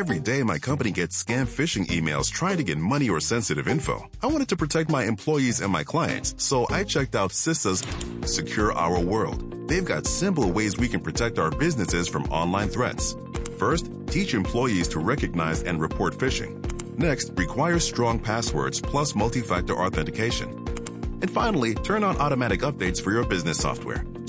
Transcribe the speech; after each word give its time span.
Every 0.00 0.18
day, 0.18 0.42
my 0.42 0.58
company 0.58 0.92
gets 0.92 1.22
scam 1.22 1.46
phishing 1.46 1.86
emails 1.88 2.32
trying 2.32 2.56
to 2.56 2.62
get 2.62 2.78
money 2.78 3.10
or 3.10 3.20
sensitive 3.20 3.68
info. 3.68 4.08
I 4.22 4.28
wanted 4.28 4.48
to 4.48 4.56
protect 4.56 4.88
my 4.88 5.04
employees 5.04 5.60
and 5.60 5.70
my 5.70 5.84
clients, 5.84 6.34
so 6.38 6.66
I 6.70 6.84
checked 6.84 7.14
out 7.14 7.32
CISA's 7.32 7.84
Secure 8.24 8.72
Our 8.72 8.98
World. 8.98 9.68
They've 9.68 9.84
got 9.84 10.06
simple 10.06 10.50
ways 10.52 10.78
we 10.78 10.88
can 10.88 11.00
protect 11.00 11.38
our 11.38 11.50
businesses 11.50 12.08
from 12.08 12.22
online 12.32 12.70
threats. 12.70 13.14
First, 13.58 13.90
teach 14.06 14.32
employees 14.32 14.88
to 14.88 15.00
recognize 15.00 15.64
and 15.64 15.78
report 15.78 16.14
phishing. 16.14 16.56
Next, 16.98 17.32
require 17.36 17.78
strong 17.78 18.18
passwords 18.18 18.80
plus 18.80 19.14
multi-factor 19.14 19.74
authentication. 19.74 20.48
And 21.20 21.30
finally, 21.30 21.74
turn 21.74 22.04
on 22.04 22.16
automatic 22.16 22.60
updates 22.60 23.02
for 23.02 23.12
your 23.12 23.26
business 23.26 23.58
software. 23.58 24.02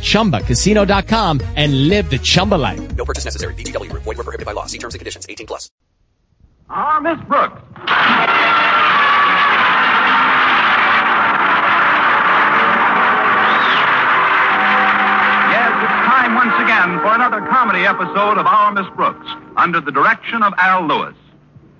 chumbacasino.com 0.00 1.40
and 1.56 1.88
live 1.88 2.08
the 2.08 2.18
Chumba 2.18 2.54
life. 2.54 2.96
No 2.96 3.04
purchase 3.04 3.26
necessary. 3.26 3.52
VGW 3.54 3.90
Group. 3.90 4.04
Void 4.04 4.16
were 4.16 4.24
prohibited 4.24 4.46
by 4.46 4.52
law. 4.52 4.64
See 4.64 4.78
terms 4.78 4.94
and 4.94 5.00
conditions. 5.00 5.26
18 5.28 5.46
plus. 5.46 5.70
Our 6.70 7.00
Miss 7.00 7.20
Brooks. 7.28 7.62
Yes, 15.50 15.72
it's 15.84 16.00
time 16.10 16.34
once 16.34 16.54
again 16.60 16.98
for 17.00 17.14
another 17.14 17.40
comedy 17.48 17.86
episode 17.86 18.36
of 18.38 18.46
Our 18.46 18.72
Miss 18.72 18.86
Brooks 18.96 19.26
under 19.56 19.80
the 19.80 19.92
direction 19.92 20.42
of 20.42 20.52
Al 20.58 20.86
Lewis. 20.86 21.14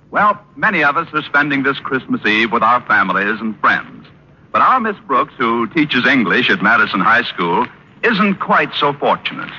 Well, 0.09 0.41
many 0.55 0.83
of 0.83 0.95
us 0.97 1.07
are 1.13 1.21
spending 1.23 1.63
this 1.63 1.77
Christmas 1.79 2.25
Eve 2.25 2.51
with 2.51 2.63
our 2.63 2.81
families 2.87 3.39
and 3.41 3.59
friends. 3.59 4.07
But 4.51 4.61
our 4.61 4.79
Miss 4.79 4.95
Brooks, 5.05 5.33
who 5.37 5.67
teaches 5.67 6.05
English 6.07 6.49
at 6.49 6.61
Madison 6.61 7.01
High 7.01 7.23
School, 7.23 7.67
isn't 8.03 8.35
quite 8.35 8.73
so 8.75 8.93
fortunate. 8.93 9.51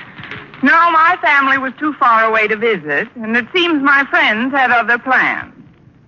No, 0.61 0.91
my 0.91 1.17
family 1.21 1.57
was 1.57 1.73
too 1.79 1.93
far 1.93 2.25
away 2.25 2.47
to 2.47 2.55
visit, 2.57 3.07
and 3.15 3.37
it 3.37 3.47
seems 3.53 3.81
my 3.81 4.05
friends 4.09 4.53
had 4.53 4.71
other 4.71 4.97
plans. 4.97 5.53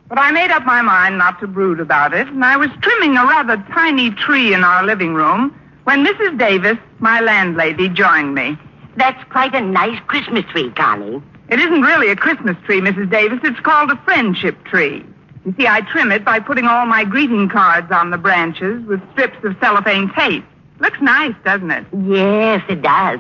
But 0.09 0.19
I 0.19 0.31
made 0.31 0.51
up 0.51 0.65
my 0.65 0.81
mind 0.81 1.17
not 1.17 1.39
to 1.39 1.47
brood 1.47 1.79
about 1.79 2.13
it, 2.13 2.27
and 2.27 2.43
I 2.43 2.57
was 2.57 2.69
trimming 2.81 3.15
a 3.15 3.23
rather 3.23 3.55
tiny 3.73 4.11
tree 4.11 4.53
in 4.53 4.63
our 4.63 4.83
living 4.83 5.13
room 5.13 5.57
when 5.85 6.05
Mrs. 6.05 6.37
Davis, 6.37 6.77
my 6.99 7.21
landlady, 7.21 7.87
joined 7.87 8.35
me. 8.35 8.57
That's 8.97 9.23
quite 9.31 9.55
a 9.55 9.61
nice 9.61 9.99
Christmas 10.07 10.43
tree, 10.51 10.69
Connie. 10.71 11.21
It 11.49 11.59
isn't 11.59 11.81
really 11.81 12.09
a 12.09 12.15
Christmas 12.15 12.57
tree, 12.65 12.81
Mrs. 12.81 13.09
Davis. 13.09 13.39
It's 13.43 13.59
called 13.61 13.89
a 13.89 13.95
friendship 14.03 14.61
tree. 14.65 15.05
You 15.45 15.55
see, 15.57 15.67
I 15.67 15.81
trim 15.81 16.11
it 16.11 16.23
by 16.23 16.39
putting 16.39 16.65
all 16.65 16.85
my 16.85 17.03
greeting 17.03 17.47
cards 17.49 17.91
on 17.91 18.09
the 18.11 18.17
branches 18.17 18.85
with 18.85 19.01
strips 19.13 19.43
of 19.43 19.55
cellophane 19.59 20.11
tape. 20.13 20.45
Looks 20.81 20.99
nice, 20.99 21.35
doesn't 21.45 21.69
it? 21.69 21.85
Yes, 22.05 22.63
it 22.67 22.81
does. 22.81 23.19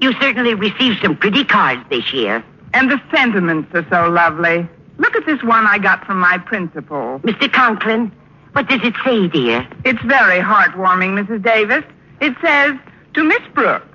You 0.00 0.14
certainly 0.18 0.54
received 0.54 1.02
some 1.02 1.14
pretty 1.14 1.44
cards 1.44 1.82
this 1.90 2.10
year. 2.14 2.42
And 2.72 2.90
the 2.90 2.98
sentiments 3.14 3.68
are 3.74 3.86
so 3.90 4.08
lovely. 4.08 4.66
Look 4.96 5.14
at 5.14 5.26
this 5.26 5.42
one 5.42 5.66
I 5.66 5.78
got 5.78 6.06
from 6.06 6.18
my 6.18 6.38
principal. 6.38 7.20
Mr. 7.20 7.52
Conklin, 7.52 8.10
what 8.52 8.66
does 8.66 8.80
it 8.82 8.94
say, 9.04 9.28
dear? 9.28 9.68
It's 9.84 10.00
very 10.02 10.40
heartwarming, 10.40 11.22
Mrs. 11.22 11.42
Davis. 11.42 11.84
It 12.22 12.34
says, 12.42 12.76
To 13.12 13.24
Miss 13.24 13.42
Brooks, 13.52 13.86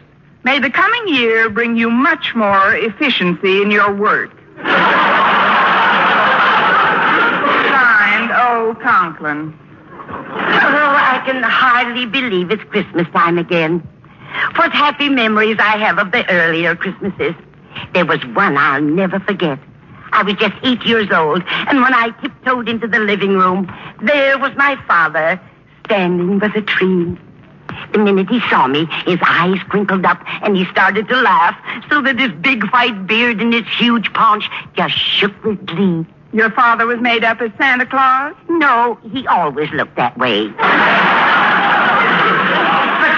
may 0.44 0.60
the 0.60 0.70
coming 0.70 1.08
year 1.08 1.50
bring 1.50 1.76
you 1.76 1.90
much 1.90 2.36
more 2.36 2.76
efficiency 2.76 3.64
in 3.64 3.72
your 3.72 3.92
work. 3.96 4.30
Signed, 4.58 4.70
O. 8.32 8.78
Conklin. 8.84 9.58
I 11.28 11.32
can 11.34 11.44
hardly 11.44 12.06
believe 12.06 12.52
it's 12.52 12.64
Christmas 12.70 13.06
time 13.12 13.38
again. 13.38 13.86
What 14.56 14.72
happy 14.72 15.10
memories 15.10 15.58
I 15.60 15.78
have 15.78 15.98
of 16.00 16.14
the 16.14 16.26
earlier 16.32 16.74
Christmases. 16.74 17.36
There 17.94 18.06
was 18.06 18.26
one 18.28 18.56
I'll 18.56 18.82
never 18.82 19.20
forget. 19.20 19.60
I 20.14 20.24
was 20.24 20.36
just 20.36 20.54
eight 20.64 20.86
years 20.86 21.12
old, 21.12 21.44
and 21.46 21.82
when 21.82 21.94
I 21.94 22.12
tiptoed 22.22 22.70
into 22.70 22.88
the 22.88 23.00
living 23.00 23.34
room, 23.34 23.70
there 24.02 24.40
was 24.40 24.56
my 24.56 24.82
father 24.88 25.38
standing 25.84 26.40
by 26.40 26.48
the 26.48 26.62
tree. 26.62 27.18
The 27.92 27.98
minute 28.00 28.30
he 28.30 28.40
saw 28.50 28.68
me, 28.68 28.88
his 29.06 29.20
eyes 29.22 29.60
crinkled 29.68 30.06
up 30.06 30.24
and 30.44 30.56
he 30.56 30.64
started 30.68 31.10
to 31.10 31.22
laugh 31.22 31.58
so 31.90 32.02
that 32.04 32.18
his 32.18 32.32
big 32.40 32.64
white 32.72 33.06
beard 33.06 33.42
and 33.42 33.52
his 33.52 33.68
huge 33.78 34.14
paunch 34.14 34.46
just 34.78 34.96
shook 34.96 35.44
with 35.44 35.66
glee. 35.66 36.06
Your 36.34 36.52
father 36.52 36.86
was 36.86 37.00
made 37.00 37.24
up 37.24 37.42
as 37.42 37.52
Santa 37.58 37.86
Claus? 37.86 38.36
No, 38.48 38.98
he 39.12 39.26
always 39.28 39.70
looked 39.72 39.96
that 39.96 40.18
way. 40.18 40.54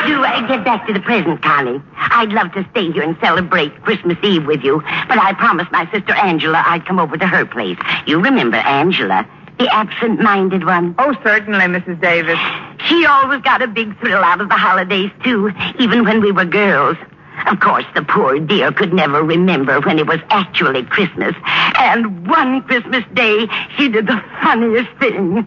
To 0.10 0.22
uh, 0.24 0.48
get 0.48 0.66
back 0.66 0.88
to 0.88 0.94
the 0.94 1.00
present, 1.00 1.42
Connie, 1.44 1.82
I'd 1.96 2.32
love 2.32 2.52
to 2.54 2.66
stay 2.72 2.92
here 2.92 3.04
and 3.04 3.16
celebrate 3.22 3.82
Christmas 3.84 4.18
Eve 4.24 4.46
with 4.46 4.64
you, 4.64 4.82
but 5.08 5.20
I 5.20 5.34
promised 5.34 5.72
my 5.72 5.90
sister 5.92 6.14
Angela 6.14 6.64
I'd 6.66 6.86
come 6.86 7.00
over 7.00 7.16
to 7.18 7.28
her 7.28 7.46
place. 7.46 7.78
You 8.08 8.20
remember 8.20 8.58
Angela, 8.58 9.28
the 9.60 9.68
absent-minded 9.72 10.66
one? 10.66 10.96
Oh, 10.98 11.16
certainly, 11.24 11.60
Mrs. 11.60 12.02
Davis. 12.02 12.40
She 12.88 13.06
always 13.06 13.42
got 13.42 13.62
a 13.62 13.68
big 13.68 14.00
thrill 14.00 14.24
out 14.24 14.42
of 14.42 14.50
the 14.50 14.56
holidays, 14.56 15.12
too, 15.24 15.52
even 15.78 16.04
when 16.04 16.22
we 16.22 16.32
were 16.32 16.46
girls. 16.46 16.98
Of 17.46 17.60
course, 17.60 17.86
the 17.94 18.02
poor 18.02 18.40
dear 18.40 18.72
could 18.72 18.94
never 18.94 19.24
remember 19.24 19.80
when 19.82 20.00
it 20.00 20.08
was 20.08 20.20
actually 20.30 20.84
Christmas. 20.86 21.36
And 21.78 22.28
one 22.28 22.64
Christmas 22.64 23.04
day, 23.14 23.48
she 23.78 23.90
did 23.90 24.08
the 24.08 24.22
funniest 24.42 24.90
thing. 25.00 25.44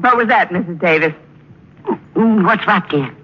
What 0.00 0.16
was 0.16 0.28
that, 0.28 0.50
Mrs. 0.50 0.80
Davis? 0.80 1.12
What's 2.14 2.66
what, 2.66 2.88
dear? 2.88 3.14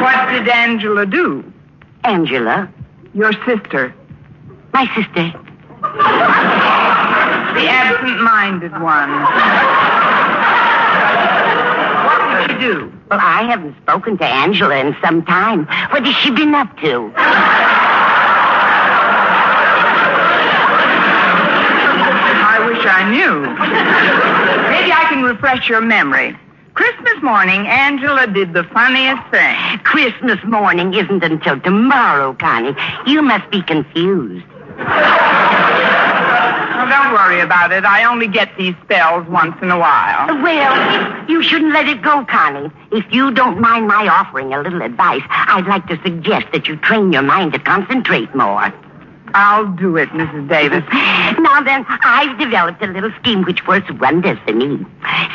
What 0.00 0.28
did 0.30 0.48
Angela 0.48 1.06
do? 1.06 1.44
Angela? 2.04 2.68
Your 3.14 3.32
sister. 3.44 3.94
My 4.72 4.86
sister. 4.94 5.32
The 7.56 7.68
absent-minded 7.68 8.72
one. 8.72 9.10
What 12.04 12.18
did 12.48 12.50
she 12.50 12.58
do? 12.60 12.92
Well, 13.10 13.20
I 13.22 13.44
haven't 13.44 13.76
spoken 13.82 14.18
to 14.18 14.24
Angela 14.24 14.76
in 14.76 14.96
some 15.02 15.24
time. 15.24 15.66
What 15.90 16.04
has 16.04 16.14
she 16.16 16.30
been 16.30 16.54
up 16.54 16.76
to? 16.78 17.12
I 22.48 22.58
wish 22.66 22.84
I 22.84 23.10
knew. 23.10 23.40
Maybe 24.70 24.92
I 24.92 25.06
can 25.08 25.22
refresh 25.22 25.68
your 25.68 25.80
memory. 25.80 26.36
Christmas 27.16 27.32
morning, 27.32 27.66
Angela 27.66 28.26
did 28.26 28.52
the 28.52 28.64
funniest 28.64 29.22
thing. 29.30 29.56
Christmas 29.84 30.38
morning 30.44 30.92
isn't 30.92 31.24
until 31.24 31.58
tomorrow, 31.60 32.34
Connie. 32.34 32.74
You 33.06 33.22
must 33.22 33.50
be 33.50 33.62
confused. 33.62 34.44
Oh, 34.78 34.84
don't 36.90 37.14
worry 37.14 37.40
about 37.40 37.72
it. 37.72 37.86
I 37.86 38.04
only 38.04 38.28
get 38.28 38.54
these 38.58 38.74
spells 38.84 39.26
once 39.28 39.56
in 39.62 39.70
a 39.70 39.78
while. 39.78 40.26
Well, 40.42 41.26
you 41.26 41.42
shouldn't 41.42 41.72
let 41.72 41.88
it 41.88 42.02
go, 42.02 42.26
Connie. 42.26 42.70
If 42.92 43.06
you 43.10 43.30
don't 43.32 43.62
mind 43.62 43.88
my 43.88 44.06
offering 44.06 44.52
a 44.52 44.60
little 44.60 44.82
advice, 44.82 45.22
I'd 45.30 45.66
like 45.66 45.86
to 45.86 45.98
suggest 46.02 46.48
that 46.52 46.68
you 46.68 46.76
train 46.76 47.14
your 47.14 47.22
mind 47.22 47.54
to 47.54 47.58
concentrate 47.58 48.34
more. 48.34 48.70
I'll 49.36 49.68
do 49.76 49.98
it, 49.98 50.08
Mrs. 50.10 50.48
Davis. 50.48 50.82
Now 51.38 51.60
then, 51.62 51.84
I've 51.88 52.38
developed 52.38 52.82
a 52.82 52.86
little 52.86 53.10
scheme 53.20 53.42
which 53.44 53.66
works 53.66 53.90
wonders 54.00 54.38
for 54.46 54.52
me. 54.52 54.84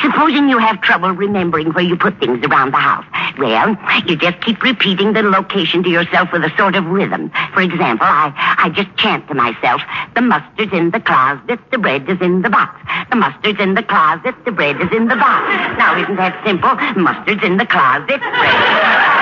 Supposing 0.02 0.48
you 0.48 0.58
have 0.58 0.80
trouble 0.80 1.10
remembering 1.10 1.72
where 1.72 1.84
you 1.84 1.96
put 1.96 2.18
things 2.18 2.44
around 2.44 2.72
the 2.72 2.78
house. 2.78 3.04
Well, 3.38 3.76
you 4.06 4.16
just 4.16 4.40
keep 4.40 4.62
repeating 4.62 5.12
the 5.12 5.22
location 5.22 5.82
to 5.84 5.90
yourself 5.90 6.30
with 6.32 6.44
a 6.44 6.52
sort 6.56 6.74
of 6.74 6.84
rhythm. 6.86 7.30
For 7.54 7.60
example, 7.60 8.06
I, 8.08 8.32
I 8.58 8.68
just 8.70 8.94
chant 8.96 9.28
to 9.28 9.34
myself, 9.34 9.80
the 10.14 10.22
mustard's 10.22 10.72
in 10.72 10.90
the 10.90 11.00
closet, 11.00 11.60
the 11.70 11.78
bread 11.78 12.08
is 12.08 12.20
in 12.20 12.42
the 12.42 12.50
box. 12.50 12.80
The 13.10 13.16
mustard's 13.16 13.60
in 13.60 13.74
the 13.74 13.82
closet, 13.82 14.34
the 14.44 14.52
bread 14.52 14.80
is 14.80 14.88
in 14.92 15.08
the 15.08 15.16
box. 15.16 15.48
Now, 15.78 16.00
isn't 16.00 16.16
that 16.16 16.42
simple? 16.44 16.74
Mustard's 17.00 17.44
in 17.44 17.58
the 17.58 17.66
closet, 17.66 18.20
bread... 18.20 19.21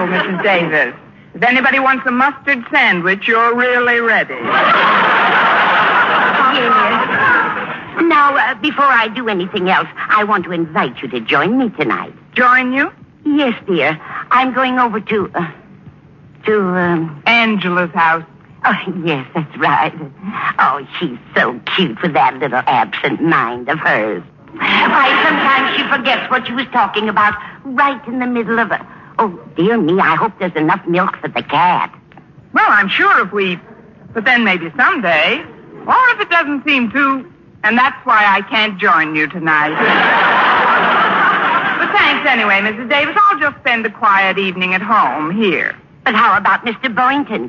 Mrs. 0.00 0.42
Davis. 0.42 0.94
If 1.34 1.42
anybody 1.42 1.78
wants 1.78 2.04
a 2.06 2.10
mustard 2.10 2.64
sandwich, 2.70 3.26
you're 3.26 3.54
really 3.56 4.00
ready. 4.00 4.34
Yes. 6.52 8.02
Now, 8.02 8.36
uh, 8.36 8.54
before 8.56 8.84
I 8.84 9.08
do 9.08 9.28
anything 9.28 9.70
else, 9.70 9.88
I 9.96 10.24
want 10.24 10.44
to 10.44 10.52
invite 10.52 11.00
you 11.02 11.08
to 11.08 11.20
join 11.20 11.58
me 11.58 11.70
tonight. 11.70 12.12
Join 12.34 12.72
you? 12.72 12.92
Yes, 13.24 13.54
dear. 13.66 13.98
I'm 14.30 14.52
going 14.52 14.78
over 14.78 15.00
to. 15.00 15.30
Uh, 15.34 15.50
To, 16.44 16.60
um... 16.60 17.22
Angela's 17.26 17.92
house. 17.92 18.24
Oh, 18.64 18.74
yes, 19.04 19.26
that's 19.34 19.56
right. 19.58 19.94
Oh, 20.58 20.86
she's 20.98 21.18
so 21.34 21.58
cute 21.76 22.00
with 22.02 22.12
that 22.14 22.36
little 22.38 22.62
absent 22.66 23.22
mind 23.22 23.68
of 23.68 23.78
hers. 23.78 24.22
Why, 24.54 25.08
sometimes 25.24 25.76
she 25.76 25.82
forgets 25.88 26.30
what 26.30 26.46
she 26.46 26.52
was 26.52 26.66
talking 26.72 27.08
about 27.08 27.34
right 27.64 28.04
in 28.06 28.18
the 28.18 28.26
middle 28.26 28.58
of 28.58 28.70
a... 28.70 28.78
Oh, 29.22 29.40
dear 29.54 29.78
me, 29.78 30.00
I 30.00 30.16
hope 30.16 30.32
there's 30.40 30.56
enough 30.56 30.84
milk 30.84 31.16
for 31.18 31.28
the 31.28 31.44
cat. 31.44 31.96
Well, 32.52 32.66
I'm 32.68 32.88
sure 32.88 33.24
if 33.24 33.32
we. 33.32 33.56
But 34.12 34.24
then 34.24 34.42
maybe 34.42 34.68
someday. 34.76 35.44
Or 35.86 36.08
if 36.10 36.20
it 36.20 36.28
doesn't 36.28 36.64
seem 36.64 36.90
to. 36.90 37.32
And 37.62 37.78
that's 37.78 38.04
why 38.04 38.24
I 38.26 38.42
can't 38.42 38.80
join 38.80 39.14
you 39.14 39.28
tonight. 39.28 39.70
but 41.78 41.92
thanks 41.96 42.28
anyway, 42.28 42.58
Mrs. 42.62 42.88
Davis. 42.90 43.14
I'll 43.16 43.38
just 43.38 43.58
spend 43.60 43.86
a 43.86 43.90
quiet 43.90 44.38
evening 44.38 44.74
at 44.74 44.82
home 44.82 45.30
here. 45.30 45.78
But 46.02 46.16
how 46.16 46.36
about 46.36 46.64
Mr. 46.64 46.92
Boynton? 46.92 47.48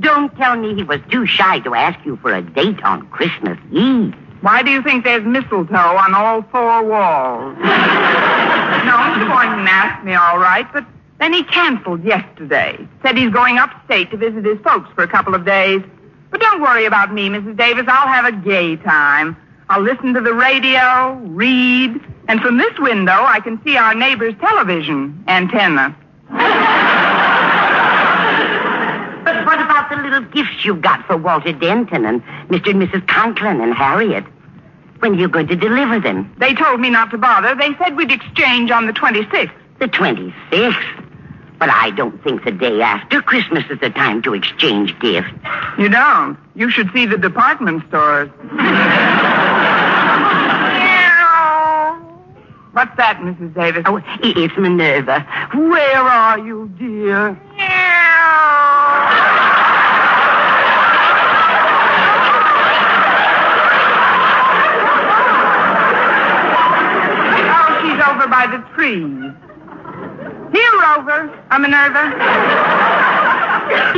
Don't 0.00 0.34
tell 0.36 0.56
me 0.56 0.74
he 0.74 0.82
was 0.82 0.98
too 1.12 1.26
shy 1.26 1.60
to 1.60 1.76
ask 1.76 2.04
you 2.04 2.16
for 2.16 2.34
a 2.34 2.42
date 2.42 2.82
on 2.82 3.06
Christmas 3.10 3.56
Eve. 3.70 4.16
Why 4.40 4.62
do 4.62 4.70
you 4.70 4.82
think 4.82 5.04
there's 5.04 5.24
mistletoe 5.24 5.74
on 5.74 6.14
all 6.14 6.42
four 6.42 6.84
walls? 6.84 7.56
no, 7.58 7.64
Mr. 7.64 9.28
Boynton 9.28 9.66
asked 9.66 10.04
me 10.04 10.14
all 10.14 10.38
right, 10.38 10.66
but 10.72 10.84
then 11.18 11.32
he 11.32 11.42
canceled 11.44 12.04
yesterday. 12.04 12.86
Said 13.02 13.18
he's 13.18 13.30
going 13.30 13.58
upstate 13.58 14.10
to 14.12 14.16
visit 14.16 14.44
his 14.44 14.58
folks 14.60 14.88
for 14.94 15.02
a 15.02 15.08
couple 15.08 15.34
of 15.34 15.44
days. 15.44 15.82
But 16.30 16.40
don't 16.40 16.60
worry 16.62 16.84
about 16.84 17.12
me, 17.12 17.28
Mrs. 17.28 17.56
Davis. 17.56 17.86
I'll 17.88 18.06
have 18.06 18.26
a 18.26 18.36
gay 18.36 18.76
time. 18.76 19.36
I'll 19.70 19.82
listen 19.82 20.14
to 20.14 20.20
the 20.20 20.32
radio, 20.32 21.14
read, 21.24 22.00
and 22.28 22.40
from 22.40 22.56
this 22.58 22.78
window 22.78 23.12
I 23.12 23.40
can 23.40 23.60
see 23.64 23.76
our 23.76 23.94
neighbor's 23.94 24.34
television 24.40 25.24
antenna. 25.26 25.96
But 29.28 29.44
what 29.44 29.60
about 29.60 29.87
the 30.02 30.08
little 30.08 30.22
gifts 30.30 30.64
you've 30.64 30.80
got 30.82 31.04
for 31.06 31.16
Walter 31.16 31.52
Denton 31.52 32.04
and 32.04 32.22
Mr. 32.48 32.70
and 32.70 32.82
Mrs. 32.82 33.06
Conklin 33.08 33.60
and 33.60 33.74
Harriet? 33.74 34.24
When 35.00 35.12
are 35.12 35.18
you 35.18 35.28
going 35.28 35.46
to 35.48 35.56
deliver 35.56 36.00
them? 36.00 36.34
They 36.38 36.54
told 36.54 36.80
me 36.80 36.90
not 36.90 37.10
to 37.10 37.18
bother. 37.18 37.54
They 37.54 37.74
said 37.82 37.96
we'd 37.96 38.10
exchange 38.10 38.70
on 38.70 38.86
the 38.86 38.92
26th. 38.92 39.52
The 39.78 39.86
26th. 39.86 41.04
But 41.58 41.70
I 41.70 41.90
don't 41.90 42.22
think 42.22 42.44
the 42.44 42.52
day 42.52 42.80
after 42.82 43.20
Christmas 43.20 43.64
is 43.70 43.80
the 43.80 43.90
time 43.90 44.22
to 44.22 44.34
exchange 44.34 44.96
gifts. 45.00 45.30
You 45.78 45.88
don't? 45.88 46.38
You 46.54 46.70
should 46.70 46.90
see 46.92 47.06
the 47.06 47.18
department 47.18 47.82
stores. 47.88 48.30
What's 52.72 52.96
that, 52.96 53.18
Mrs. 53.20 53.54
Davis? 53.54 53.82
Oh, 53.86 54.00
it's 54.22 54.56
Minerva. 54.56 55.26
Where 55.52 55.96
are 56.00 56.38
you, 56.38 56.68
dear? 56.78 57.36
Oh, 66.40 67.78
she's 67.82 68.00
over 68.08 68.26
by 68.38 68.46
the 68.46 68.62
trees. 68.74 69.34
Here, 70.54 70.72
Rover. 70.80 71.26
A 71.50 71.58
Minerva. 71.58 72.04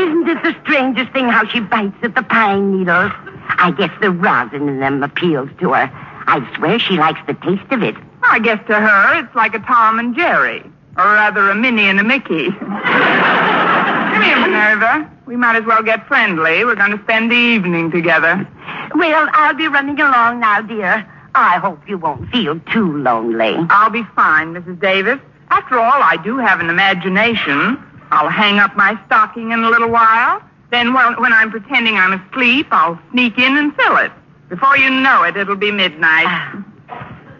Isn't 0.00 0.28
it 0.28 0.42
the 0.42 0.56
strangest 0.62 1.12
thing 1.12 1.28
how 1.28 1.46
she 1.46 1.60
bites 1.60 1.98
at 2.02 2.14
the 2.14 2.22
pine 2.22 2.78
needles? 2.78 3.12
I 3.48 3.70
guess 3.76 3.90
the 4.00 4.10
rosin 4.10 4.66
in 4.66 4.80
them 4.80 5.02
appeals 5.02 5.50
to 5.60 5.74
her. 5.74 5.90
I 6.26 6.40
swear 6.56 6.78
she 6.78 6.94
likes 6.94 7.20
the 7.26 7.34
taste 7.34 7.70
of 7.70 7.82
it. 7.82 7.94
I 8.22 8.38
guess 8.38 8.58
to 8.68 8.80
her 8.80 9.22
it's 9.22 9.34
like 9.34 9.54
a 9.54 9.58
Tom 9.58 9.98
and 9.98 10.16
Jerry. 10.16 10.62
Or 10.96 11.04
rather, 11.04 11.50
a 11.50 11.54
Minnie 11.54 11.90
and 11.90 12.00
a 12.00 12.04
Mickey. 12.04 12.50
Come 12.50 14.22
here, 14.22 14.40
Minerva. 14.40 15.10
We 15.26 15.36
might 15.36 15.56
as 15.56 15.66
well 15.66 15.82
get 15.82 16.08
friendly. 16.08 16.64
We're 16.64 16.76
going 16.76 16.96
to 16.96 17.02
spend 17.04 17.30
the 17.30 17.36
evening 17.36 17.90
together. 17.90 18.48
Well, 18.94 19.28
I'll 19.32 19.54
be 19.54 19.68
running 19.68 20.00
along 20.00 20.40
now, 20.40 20.62
dear. 20.62 21.06
I 21.34 21.58
hope 21.58 21.88
you 21.88 21.98
won't 21.98 22.28
feel 22.30 22.58
too 22.72 22.98
lonely. 22.98 23.56
I'll 23.70 23.90
be 23.90 24.04
fine, 24.14 24.54
Mrs. 24.54 24.80
Davis. 24.80 25.18
After 25.50 25.78
all, 25.78 26.02
I 26.02 26.16
do 26.22 26.38
have 26.38 26.60
an 26.60 26.70
imagination. 26.70 27.78
I'll 28.10 28.28
hang 28.28 28.58
up 28.58 28.76
my 28.76 28.98
stocking 29.06 29.52
in 29.52 29.62
a 29.62 29.70
little 29.70 29.90
while. 29.90 30.42
Then, 30.70 30.94
when, 30.94 31.32
I'm 31.32 31.50
pretending 31.50 31.96
I'm 31.96 32.20
asleep, 32.20 32.68
I'll 32.70 32.98
sneak 33.10 33.38
in 33.38 33.56
and 33.56 33.74
fill 33.74 33.96
it. 33.98 34.12
Before 34.48 34.76
you 34.76 34.90
know 34.90 35.24
it, 35.24 35.36
it'll 35.36 35.56
be 35.56 35.70
midnight. 35.70 36.26
Ah, 36.28 36.64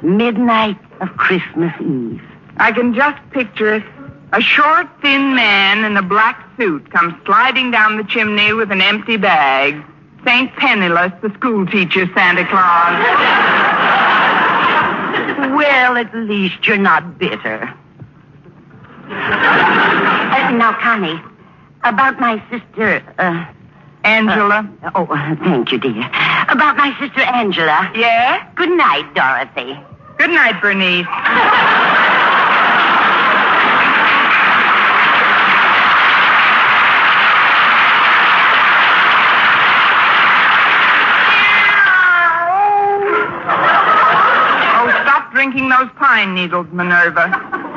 midnight 0.03 0.79
of 1.01 1.09
Christmas 1.17 1.73
Eve. 1.81 2.23
I 2.57 2.73
can 2.73 2.95
just 2.95 3.19
picture 3.31 3.75
it. 3.75 3.85
A 4.33 4.41
short, 4.41 4.87
thin 5.03 5.35
man 5.35 5.85
in 5.85 5.97
a 5.97 6.03
black 6.03 6.49
suit 6.57 6.91
comes 6.93 7.15
sliding 7.25 7.71
down 7.73 7.97
the 7.97 8.05
chimney 8.05 8.53
with 8.53 8.71
an 8.71 8.81
empty 8.81 9.17
bag. 9.17 9.83
Saint 10.25 10.55
Penniless, 10.57 11.13
the 11.23 11.33
schoolteacher 11.35 12.07
Santa 12.15 12.47
Claus. 12.47 13.60
Well, 15.49 15.97
at 15.97 16.15
least 16.15 16.67
you're 16.67 16.77
not 16.77 17.19
bitter. 17.19 17.73
Uh, 19.09 20.51
now, 20.53 20.77
Connie, 20.81 21.21
about 21.83 22.21
my 22.21 22.43
sister, 22.51 23.03
uh, 23.19 23.47
Angela. 24.05 24.69
uh, 24.83 24.91
oh, 24.95 25.07
uh, 25.07 25.37
thank 25.37 25.73
you, 25.73 25.79
dear. 25.79 26.05
About 26.49 26.77
my 26.77 26.95
sister 27.01 27.21
Angela. 27.23 27.91
yeah? 27.95 28.49
Good 28.55 28.71
night, 28.71 29.13
Dorothy. 29.15 29.79
Good 30.19 30.31
night, 30.31 30.61
Bernice. 30.61 31.07
drinking 45.41 45.71
those 45.71 45.89
pine 45.97 46.35
needles, 46.35 46.67
Minerva. 46.71 47.31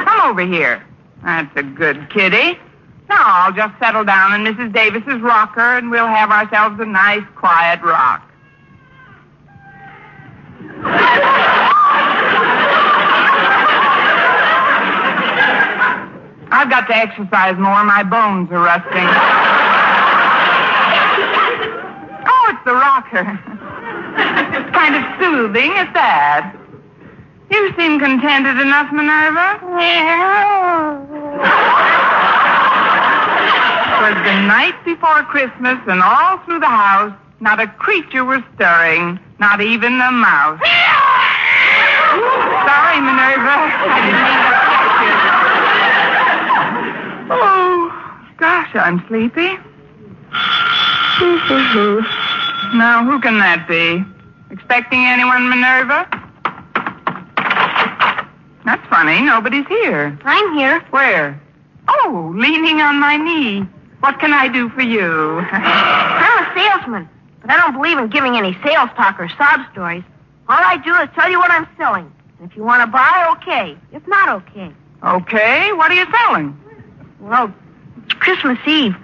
Come 0.04 0.30
over 0.30 0.45
here. 0.45 0.86
That's 1.24 1.50
a 1.56 1.63
good 1.63 2.10
kitty. 2.10 2.60
Now 3.07 3.24
I'll 3.24 3.54
just 3.54 3.80
settle 3.80 4.04
down 4.04 4.33
in 4.33 4.54
Mrs. 4.54 4.74
Davis's 4.74 5.21
rocker 5.21 5.62
and 5.62 5.89
we'll 5.89 6.06
have 6.06 6.30
ourselves 6.30 6.77
a 6.81 6.86
nice, 6.86 7.24
quiet 7.36 7.81
rock. 7.81 8.30
I've 16.51 16.69
got 16.69 16.86
to 16.88 16.98
exercise 16.98 17.56
more. 17.57 17.81
My 17.86 18.04
bones 18.04 18.51
are 18.51 18.60
rusting. 18.60 19.07
oh, 22.27 22.46
it's 22.50 22.65
the 22.65 22.74
rocker. 22.74 23.39
it's 24.51 24.75
kind 24.75 24.96
of 24.98 25.03
soothing 25.17 25.72
at 25.77 25.93
that. 25.93 26.58
You 27.53 27.72
seem 27.77 28.00
contented 28.00 28.60
enough, 28.60 28.91
Minerva. 28.91 29.60
Yeah. 29.79 30.98
It 33.93 34.15
was 34.15 34.25
the 34.25 34.41
night 34.48 34.75
before 34.83 35.22
Christmas, 35.24 35.77
and 35.88 36.01
all 36.01 36.39
through 36.39 36.60
the 36.60 36.65
house, 36.65 37.13
not 37.39 37.60
a 37.62 37.67
creature 37.67 38.25
was 38.25 38.41
stirring, 38.55 39.19
not 39.39 39.62
even 39.62 39.93
a 39.93 40.12
mouse. 40.12 40.60
Sorry, 42.67 43.00
Minerva. 43.00 43.55
I 43.63 44.01
didn't 44.03 44.24
mean 44.27 44.41
to 44.43 44.57
catch 44.60 44.98
you. 47.22 47.38
Oh, 47.38 47.93
gosh, 48.38 48.75
I'm 48.75 49.05
sleepy. 49.07 49.57
now, 52.77 53.05
who 53.05 53.22
can 53.22 53.38
that 53.38 53.67
be? 53.69 54.03
Expecting 54.50 55.05
anyone, 55.05 55.50
Minerva? 55.50 56.23
That's 58.65 58.86
funny. 58.88 59.22
Nobody's 59.22 59.67
here. 59.67 60.17
I'm 60.24 60.53
here. 60.53 60.79
Where? 60.91 61.41
Oh, 61.88 62.34
leaning 62.36 62.82
on 62.82 63.00
my 63.00 63.17
knee. 63.17 63.67
What 64.00 64.20
can 64.20 64.34
I 64.34 64.48
do 64.48 64.70
for 64.70 64.82
you? 64.82 65.39
I'm 65.51 66.43
a 66.43 66.53
salesman, 66.55 67.10
but 67.41 67.51
I 67.51 67.58
don't 67.58 67.74
believe 67.74 67.98
in 67.98 68.10
giving 68.10 68.36
any 68.36 68.53
sales 68.63 68.89
talk 68.96 69.20
or 69.20 69.29
sob 69.29 69.62
stories. 69.72 70.03
All 70.50 70.60
I 70.60 70.77
do 70.77 70.93
is 70.96 71.10
tell 71.15 71.29
you 71.29 71.39
what 71.39 71.51
I'm 71.51 71.67
selling. 71.77 72.12
And 72.39 72.50
if 72.50 72.55
you 72.58 72.63
want 72.63 72.82
to 72.82 72.88
buy, 72.88 73.34
okay. 73.38 73.77
If 73.91 74.05
not, 74.08 74.29
okay. 74.29 74.72
okay, 75.03 75.74
what 75.74 75.91
are 75.91 75.96
you 75.96 76.05
selling? 76.12 76.60
Well, 77.20 77.53
it's 78.03 78.13
Christmas 78.13 78.60
Eve. 78.67 78.96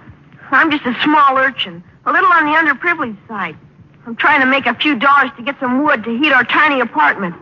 I'm 0.50 0.70
just 0.70 0.84
a 0.84 0.94
small 1.02 1.36
urchin, 1.38 1.82
a 2.06 2.12
little 2.12 2.30
on 2.30 2.44
the 2.44 2.52
underprivileged 2.52 3.16
side. 3.28 3.56
I'm 4.06 4.16
trying 4.16 4.40
to 4.40 4.46
make 4.46 4.66
a 4.66 4.74
few 4.74 4.98
dollars 4.98 5.30
to 5.36 5.42
get 5.42 5.56
some 5.60 5.82
wood 5.84 6.04
to 6.04 6.18
heat 6.18 6.32
our 6.32 6.44
tiny 6.44 6.80
apartment. 6.80 7.34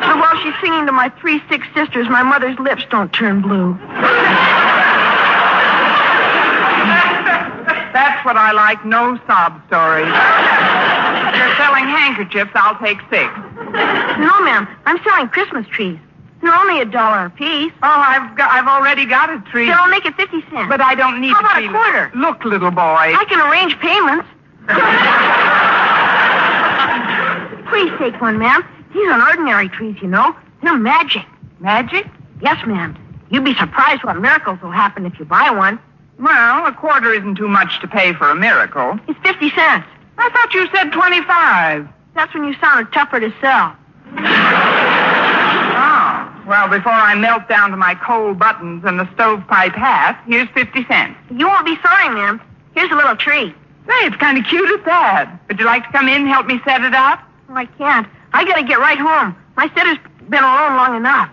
So 0.00 0.16
while 0.16 0.36
she's 0.42 0.54
singing 0.60 0.86
to 0.86 0.92
my 0.92 1.08
three 1.20 1.40
sick 1.48 1.62
sisters, 1.74 2.08
my 2.08 2.22
mother's 2.22 2.58
lips 2.58 2.84
don't 2.90 3.12
turn 3.12 3.42
blue. 3.42 3.76
That's 7.92 8.24
what 8.24 8.36
I 8.36 8.52
like. 8.52 8.84
No 8.84 9.18
sob 9.26 9.60
stories. 9.66 10.06
If 10.06 11.34
you're 11.34 11.56
selling 11.56 11.86
handkerchiefs, 11.90 12.52
I'll 12.54 12.78
take 12.78 13.00
six. 13.10 13.26
No, 14.22 14.40
ma'am. 14.46 14.68
I'm 14.86 15.02
selling 15.02 15.28
Christmas 15.28 15.66
trees. 15.66 15.98
They're 16.42 16.54
only 16.54 16.80
a 16.80 16.84
dollar 16.84 17.26
a 17.26 17.30
piece. 17.30 17.72
Oh, 17.82 17.88
I've 17.88 18.36
got, 18.36 18.50
I've 18.52 18.68
already 18.68 19.04
got 19.06 19.30
a 19.30 19.40
tree. 19.50 19.66
So 19.66 19.72
I'll 19.74 19.90
make 19.90 20.06
it 20.06 20.14
50 20.14 20.40
cents. 20.50 20.68
But 20.68 20.80
I 20.80 20.94
don't 20.94 21.20
need 21.20 21.32
How 21.32 21.40
about 21.40 21.64
a 21.64 21.68
quarter? 21.68 22.12
Look, 22.14 22.44
little 22.44 22.70
boy. 22.70 23.12
I 23.18 23.24
can 23.28 23.40
arrange 23.42 23.76
payments. 23.80 24.28
Please 27.70 27.90
take 27.98 28.20
one, 28.20 28.38
ma'am. 28.38 28.62
These 28.94 29.08
aren't 29.08 29.22
ordinary 29.28 29.68
trees, 29.68 29.96
you 30.00 30.08
know. 30.08 30.34
They're 30.62 30.76
magic. 30.78 31.24
Magic? 31.60 32.06
Yes, 32.40 32.64
ma'am. 32.66 32.96
You'd 33.30 33.44
be 33.44 33.54
surprised 33.54 34.04
what 34.04 34.16
miracles 34.18 34.60
will 34.62 34.70
happen 34.70 35.04
if 35.06 35.18
you 35.18 35.24
buy 35.24 35.50
one. 35.50 35.78
Well, 36.18 36.66
a 36.66 36.72
quarter 36.72 37.12
isn't 37.12 37.36
too 37.36 37.48
much 37.48 37.80
to 37.80 37.88
pay 37.88 38.12
for 38.14 38.28
a 38.30 38.34
miracle. 38.34 38.98
It's 39.06 39.18
50 39.20 39.50
cents. 39.50 39.86
I 40.16 40.28
thought 40.30 40.52
you 40.54 40.66
said 40.74 40.90
25. 40.92 41.88
That's 42.14 42.34
when 42.34 42.44
you 42.44 42.54
sounded 42.60 42.92
tougher 42.92 43.20
to 43.20 43.32
sell. 43.40 43.76
Oh. 45.80 46.42
Well, 46.48 46.68
before 46.68 46.90
I 46.92 47.14
melt 47.14 47.48
down 47.48 47.70
to 47.70 47.76
my 47.76 47.94
coal 47.94 48.34
buttons 48.34 48.82
and 48.84 48.98
the 48.98 49.08
stovepipe 49.14 49.74
hat, 49.74 50.20
here's 50.26 50.48
50 50.50 50.84
cents. 50.86 51.16
You 51.30 51.46
won't 51.46 51.66
be 51.66 51.76
sorry, 51.82 52.08
ma'am. 52.12 52.40
Here's 52.74 52.90
a 52.90 52.94
little 52.96 53.14
tree. 53.14 53.54
Say, 53.86 53.94
it's 54.06 54.16
kind 54.16 54.38
of 54.38 54.44
cute 54.46 54.68
at 54.80 54.84
that. 54.86 55.38
Would 55.48 55.58
you 55.60 55.66
like 55.66 55.84
to 55.86 55.92
come 55.92 56.08
in 56.08 56.22
and 56.22 56.28
help 56.28 56.46
me 56.46 56.58
set 56.64 56.82
it 56.82 56.94
up? 56.94 57.20
Oh, 57.48 57.54
I 57.54 57.66
can't. 57.66 58.08
I 58.32 58.44
gotta 58.44 58.64
get 58.64 58.78
right 58.78 58.98
home. 58.98 59.36
My 59.56 59.68
sitter's 59.74 59.98
been 60.28 60.44
alone 60.44 60.76
long 60.76 60.96
enough. 60.96 61.30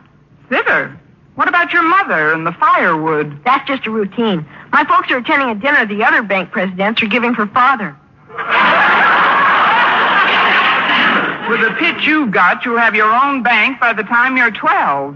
Sitter. 0.49 0.97
What 1.35 1.49
about 1.49 1.73
your 1.73 1.83
mother 1.83 2.33
and 2.33 2.47
the 2.47 2.53
firewood? 2.53 3.43
That's 3.43 3.67
just 3.67 3.85
a 3.87 3.91
routine. 3.91 4.45
My 4.71 4.85
folks 4.85 5.11
are 5.11 5.17
attending 5.17 5.49
a 5.49 5.55
dinner 5.55 5.85
the 5.85 6.03
other 6.03 6.23
bank 6.23 6.51
presidents 6.51 7.01
are 7.03 7.07
giving 7.07 7.35
for 7.35 7.45
father. 7.47 7.95
With 11.49 11.61
the 11.61 11.75
pitch 11.77 12.07
you've 12.07 12.31
got, 12.31 12.65
you'll 12.65 12.77
have 12.77 12.95
your 12.95 13.13
own 13.13 13.43
bank 13.43 13.79
by 13.79 13.93
the 13.93 14.03
time 14.03 14.37
you're 14.37 14.51
12. 14.51 15.15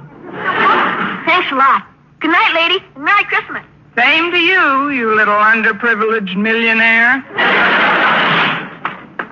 Thanks 1.26 1.52
a 1.52 1.56
lot. 1.56 1.88
Good 2.20 2.32
night, 2.32 2.54
lady, 2.54 2.84
and 2.96 3.04
Merry 3.04 3.24
Christmas. 3.24 3.64
Same 3.98 4.32
to 4.32 4.38
you, 4.38 4.90
you 4.90 5.16
little 5.16 5.34
underprivileged 5.34 6.36
millionaire. 6.38 7.24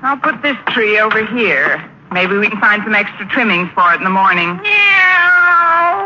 I'll 0.01 0.17
put 0.17 0.41
this 0.41 0.57
tree 0.73 0.99
over 0.99 1.25
here. 1.25 1.83
Maybe 2.11 2.37
we 2.37 2.49
can 2.49 2.59
find 2.59 2.83
some 2.83 2.95
extra 2.95 3.27
trimmings 3.27 3.69
for 3.73 3.93
it 3.93 3.97
in 3.97 4.03
the 4.03 4.09
morning. 4.09 4.59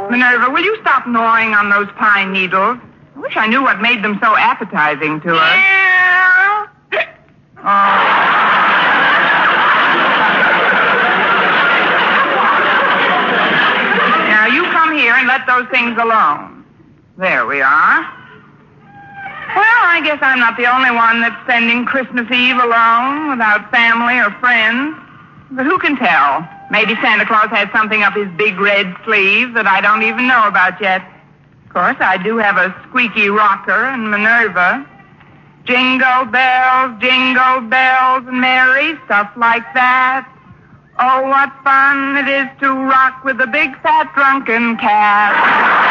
Minerva, 0.10 0.50
will 0.51 0.63
you 0.63 0.77
stop 0.81 1.08
gnawing 1.08 1.53
on 1.53 1.70
those 1.70 1.88
pine 1.96 2.34
needles? 2.34 2.77
I 3.15 3.20
wish 3.20 3.38
I 3.38 3.48
knew 3.48 3.62
what 3.62 3.79
made 3.81 4.03
them 4.03 4.17
so 4.22 4.36
appetizing 4.36 5.22
to 5.22 5.36
us. 5.36 5.60
Oh. 7.63 7.67
Now 14.27 14.48
you 14.48 14.63
come 14.72 14.91
here 14.98 15.13
and 15.13 15.27
let 15.27 15.46
those 15.46 15.67
things 15.70 15.98
alone. 16.00 16.65
There 17.17 17.46
we 17.46 17.62
are. 17.62 18.01
Well, 19.53 19.81
I 19.86 20.01
guess 20.03 20.17
I'm 20.22 20.39
not 20.39 20.58
the 20.58 20.65
only 20.65 20.91
one 20.91 21.22
that's 21.22 21.39
spending 21.43 21.86
Christmas 21.86 22.25
Eve 22.31 22.58
alone 22.58 23.29
without 23.29 23.70
family 23.70 24.17
or 24.17 24.31
friends. 24.39 24.98
But 25.51 25.65
who 25.65 25.77
can 25.79 25.98
tell? 25.98 26.48
Maybe 26.72 26.96
Santa 27.01 27.25
Claus 27.25 27.50
has 27.50 27.67
something 27.74 28.03
up 28.03 28.13
his 28.13 28.29
big 28.38 28.58
red 28.58 28.96
sleeve 29.03 29.53
that 29.53 29.67
I 29.67 29.81
don't 29.81 30.03
even 30.03 30.25
know 30.25 30.48
about 30.48 30.79
yet. 30.79 31.03
Of 31.65 31.74
course, 31.74 31.98
I 32.00 32.15
do 32.15 32.38
have 32.38 32.55
a 32.55 32.74
squeaky 32.88 33.27
rocker 33.27 33.86
and 33.86 34.10
Minerva. 34.10 34.88
Jingle 35.65 36.25
bells, 36.25 37.00
jingle 37.01 37.62
bells, 37.67 38.25
and 38.27 38.39
merry 38.39 38.98
stuff 39.05 39.29
like 39.36 39.63
that. 39.74 40.27
Oh, 40.98 41.27
what 41.27 41.51
fun 41.63 42.15
it 42.17 42.27
is 42.27 42.48
to 42.62 42.72
rock 42.72 43.24
with 43.24 43.41
a 43.41 43.48
big 43.48 43.75
fat 43.81 44.12
drunken 44.15 44.77
cat. 44.77 45.91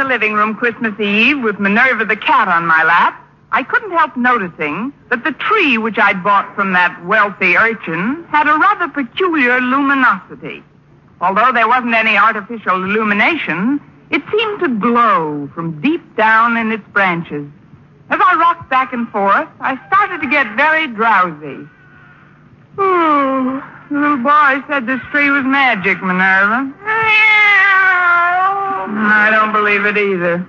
The 0.00 0.06
living 0.06 0.32
room 0.32 0.54
Christmas 0.54 0.98
Eve 0.98 1.42
with 1.42 1.60
Minerva 1.60 2.06
the 2.06 2.16
cat 2.16 2.48
on 2.48 2.64
my 2.64 2.82
lap, 2.84 3.22
I 3.52 3.62
couldn't 3.62 3.90
help 3.90 4.16
noticing 4.16 4.94
that 5.10 5.24
the 5.24 5.32
tree 5.32 5.76
which 5.76 5.98
I'd 5.98 6.24
bought 6.24 6.54
from 6.54 6.72
that 6.72 7.04
wealthy 7.04 7.54
urchin 7.54 8.24
had 8.30 8.48
a 8.48 8.56
rather 8.56 8.88
peculiar 8.88 9.60
luminosity. 9.60 10.64
Although 11.20 11.52
there 11.52 11.68
wasn't 11.68 11.92
any 11.92 12.16
artificial 12.16 12.82
illumination, 12.82 13.78
it 14.08 14.22
seemed 14.32 14.60
to 14.60 14.68
glow 14.68 15.50
from 15.54 15.82
deep 15.82 16.16
down 16.16 16.56
in 16.56 16.72
its 16.72 16.88
branches. 16.94 17.46
As 18.08 18.18
I 18.24 18.36
rocked 18.36 18.70
back 18.70 18.94
and 18.94 19.06
forth, 19.10 19.48
I 19.60 19.78
started 19.88 20.22
to 20.22 20.30
get 20.30 20.56
very 20.56 20.86
drowsy. 20.86 21.68
Oh, 22.78 23.62
the 23.90 23.98
little 23.98 24.16
boy 24.16 24.64
said 24.66 24.86
this 24.86 25.02
tree 25.10 25.28
was 25.28 25.44
magic, 25.44 26.02
Minerva. 26.02 26.72
I 28.96 29.30
don't 29.30 29.52
believe 29.52 29.84
it 29.86 29.96
either. 29.96 30.46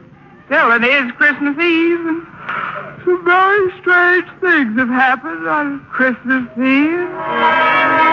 Still, 0.47 0.71
it 0.71 0.83
is 0.83 1.11
Christmas 1.13 1.57
Eve. 1.57 2.05
and 2.05 2.25
Some 3.05 3.23
very 3.23 3.79
strange 3.81 4.25
things 4.41 4.77
have 4.77 4.89
happened 4.89 5.47
on 5.47 5.85
Christmas 5.91 6.43
Eve. 6.57 8.11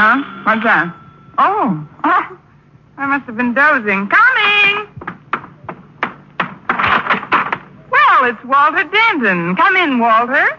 Huh? 0.00 0.22
What's 0.44 0.62
that? 0.64 0.94
Oh, 1.36 1.86
oh, 2.04 2.38
I 2.96 3.06
must 3.06 3.26
have 3.26 3.36
been 3.36 3.52
dozing. 3.52 4.08
Coming! 4.08 4.86
Well, 7.90 8.24
it's 8.30 8.42
Walter 8.44 8.84
Denton. 8.84 9.56
Come 9.56 9.76
in, 9.76 9.98
Walter. 9.98 10.58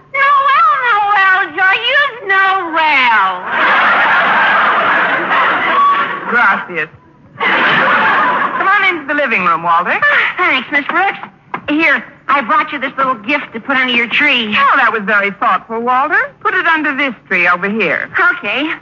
Joy, 1.51 1.73
you 1.73 2.27
Noel. 2.27 3.43
Gracias. 6.29 6.89
Come 7.37 8.67
on 8.67 8.85
into 8.85 9.07
the 9.07 9.13
living 9.13 9.43
room, 9.43 9.63
Walter. 9.63 9.99
Ah, 10.01 10.33
thanks, 10.37 10.71
Miss 10.71 10.85
Brooks. 10.87 11.19
Here, 11.69 12.03
I 12.27 12.41
brought 12.41 12.71
you 12.71 12.79
this 12.79 12.93
little 12.97 13.15
gift 13.15 13.51
to 13.53 13.59
put 13.59 13.75
under 13.75 13.93
your 13.93 14.07
tree. 14.07 14.47
Oh, 14.47 14.73
that 14.77 14.91
was 14.93 15.03
very 15.03 15.31
thoughtful, 15.31 15.81
Walter. 15.81 16.33
Put 16.39 16.53
it 16.53 16.65
under 16.67 16.95
this 16.95 17.13
tree 17.27 17.47
over 17.47 17.69
here. 17.69 18.09
Okay. 18.31 18.73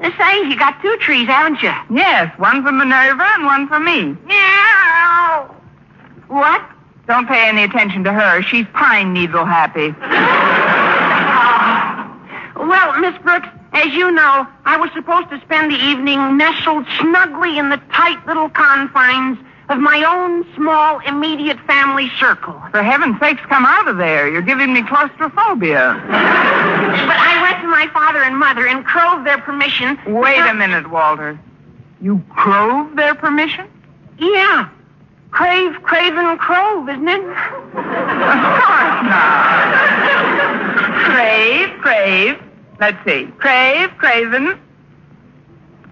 Say, 0.00 0.48
you 0.48 0.56
got 0.58 0.80
two 0.82 0.96
trees, 0.98 1.26
haven't 1.26 1.62
you? 1.62 1.72
Yes, 1.90 2.36
one 2.38 2.62
for 2.62 2.70
Minerva 2.72 3.24
and 3.34 3.44
one 3.44 3.66
for 3.68 3.80
me. 3.80 4.16
Meow. 4.26 5.54
What? 6.28 6.62
Don't 7.06 7.26
pay 7.26 7.48
any 7.48 7.64
attention 7.64 8.04
to 8.04 8.12
her. 8.12 8.42
She's 8.42 8.66
pine 8.72 9.12
needle 9.12 9.44
happy. 9.44 9.94
Well, 12.66 12.98
Miss 13.00 13.16
Brooks, 13.22 13.48
as 13.72 13.92
you 13.92 14.10
know, 14.10 14.46
I 14.64 14.76
was 14.78 14.90
supposed 14.94 15.28
to 15.30 15.40
spend 15.42 15.70
the 15.70 15.76
evening 15.76 16.36
nestled 16.36 16.86
snugly 16.98 17.58
in 17.58 17.68
the 17.68 17.76
tight 17.92 18.24
little 18.26 18.48
confines 18.48 19.38
of 19.68 19.78
my 19.78 20.04
own 20.04 20.46
small 20.54 21.00
immediate 21.00 21.58
family 21.66 22.10
circle. 22.18 22.60
For 22.70 22.82
heaven's 22.82 23.18
sakes, 23.20 23.40
come 23.48 23.64
out 23.66 23.88
of 23.88 23.96
there. 23.96 24.28
You're 24.30 24.42
giving 24.42 24.72
me 24.72 24.82
claustrophobia. 24.82 26.00
But 26.06 27.16
I 27.16 27.42
went 27.42 27.62
to 27.62 27.68
my 27.68 27.88
father 27.92 28.22
and 28.22 28.38
mother 28.38 28.66
and 28.66 28.84
crowed 28.84 29.24
their 29.26 29.38
permission. 29.38 29.98
Wait 30.06 30.38
a 30.38 30.54
minute, 30.54 30.88
Walter. 30.90 31.38
You 32.00 32.22
crove 32.30 32.96
their 32.96 33.14
permission? 33.14 33.66
Yeah. 34.18 34.68
Crave, 35.30 35.82
craven, 35.82 36.38
crove, 36.38 36.88
isn't 36.88 37.08
it? 37.08 37.20
Of 37.24 37.34
course 37.74 39.02
not. 39.02 39.64
crave, 41.10 41.70
crave. 41.80 42.38
Let's 42.80 42.98
see. 43.04 43.26
Crave, 43.38 43.90
craven. 43.98 44.58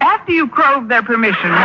After 0.00 0.32
you 0.32 0.48
crove 0.48 0.88
their 0.88 1.02
permission? 1.02 1.50
Well, 1.50 1.58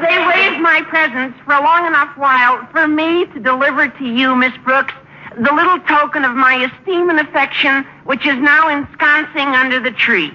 they 0.00 0.16
raised 0.28 0.60
my 0.60 0.82
presents 0.88 1.38
for 1.44 1.54
a 1.54 1.60
long 1.60 1.86
enough 1.86 2.16
while 2.16 2.64
for 2.70 2.86
me 2.86 3.26
to 3.26 3.40
deliver 3.40 3.88
to 3.88 4.04
you, 4.04 4.36
Miss 4.36 4.52
Brooks, 4.64 4.94
the 5.36 5.52
little 5.52 5.80
token 5.80 6.24
of 6.24 6.36
my 6.36 6.54
esteem 6.70 7.10
and 7.10 7.18
affection, 7.18 7.84
which 8.04 8.24
is 8.24 8.38
now 8.38 8.68
ensconcing 8.68 9.48
under 9.48 9.80
the 9.80 9.90
tree. 9.90 10.32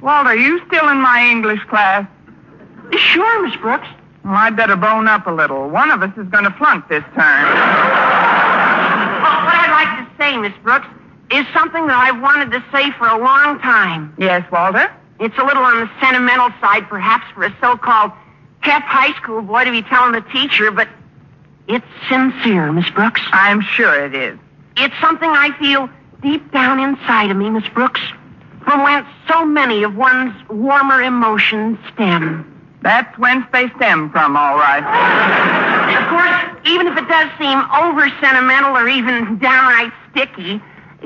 Walter, 0.00 0.30
are 0.30 0.36
you 0.36 0.64
still 0.66 0.88
in 0.88 1.00
my 1.00 1.28
English 1.28 1.62
class? 1.64 2.06
Sure, 2.96 3.46
Miss 3.46 3.56
Brooks. 3.60 3.88
Well, 4.24 4.34
I'd 4.34 4.56
better 4.56 4.76
bone 4.76 5.08
up 5.08 5.26
a 5.26 5.30
little. 5.30 5.68
One 5.68 5.90
of 5.90 6.02
us 6.02 6.16
is 6.16 6.28
going 6.28 6.44
to 6.44 6.52
flunk 6.52 6.88
this 6.88 7.04
term. 7.14 8.19
Well, 10.30 10.40
what 10.40 10.52
I'd 10.52 10.52
like 10.52 10.52
to 10.52 10.54
say, 10.54 10.54
Miss 10.54 10.62
Brooks, 10.62 10.86
is 11.30 11.46
something 11.52 11.86
that 11.86 11.96
I've 11.96 12.20
wanted 12.20 12.50
to 12.52 12.64
say 12.72 12.90
for 12.98 13.06
a 13.06 13.18
long 13.18 13.58
time. 13.60 14.14
Yes, 14.18 14.50
Walter? 14.50 14.90
It's 15.18 15.36
a 15.38 15.44
little 15.44 15.62
on 15.62 15.80
the 15.80 15.90
sentimental 16.00 16.50
side, 16.60 16.88
perhaps, 16.88 17.24
for 17.34 17.44
a 17.44 17.56
so-called 17.60 18.12
pep 18.62 18.82
high 18.82 19.12
school 19.20 19.42
boy 19.42 19.64
to 19.64 19.70
be 19.70 19.82
telling 19.82 20.12
the 20.12 20.22
teacher, 20.32 20.70
but 20.70 20.88
it's 21.68 21.86
sincere, 22.08 22.72
Miss 22.72 22.88
Brooks. 22.90 23.20
I'm 23.32 23.60
sure 23.60 24.04
it 24.06 24.14
is. 24.14 24.38
It's 24.76 24.94
something 25.00 25.28
I 25.28 25.50
feel 25.58 25.88
deep 26.22 26.50
down 26.52 26.80
inside 26.80 27.30
of 27.30 27.36
me, 27.36 27.50
Miss 27.50 27.68
Brooks, 27.68 28.00
from 28.64 28.82
whence 28.82 29.06
so 29.28 29.44
many 29.44 29.82
of 29.82 29.94
one's 29.94 30.34
warmer 30.48 31.02
emotions 31.02 31.78
stem. 31.92 32.46
That's 32.82 33.16
whence 33.18 33.44
they 33.52 33.68
stem 33.76 34.10
from, 34.10 34.36
all 34.36 34.56
right. 34.56 34.80
Of 34.80 36.08
course, 36.08 36.66
even 36.66 36.86
if 36.86 36.96
it 36.96 37.08
does 37.08 37.30
seem 37.38 37.58
over 37.76 38.08
sentimental 38.20 38.76
or 38.76 38.88
even 38.88 39.38
downright 39.38 39.92
sticky, 40.10 40.60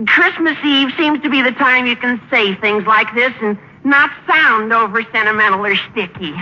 Christmas 0.06 0.56
Eve 0.64 0.90
seems 0.98 1.22
to 1.22 1.30
be 1.30 1.42
the 1.42 1.52
time 1.52 1.86
you 1.86 1.96
can 1.96 2.20
say 2.30 2.54
things 2.56 2.84
like 2.86 3.12
this 3.14 3.32
and 3.40 3.58
not 3.84 4.10
sound 4.26 4.72
over 4.72 5.02
sentimental 5.12 5.64
or 5.64 5.76
sticky. 5.92 6.34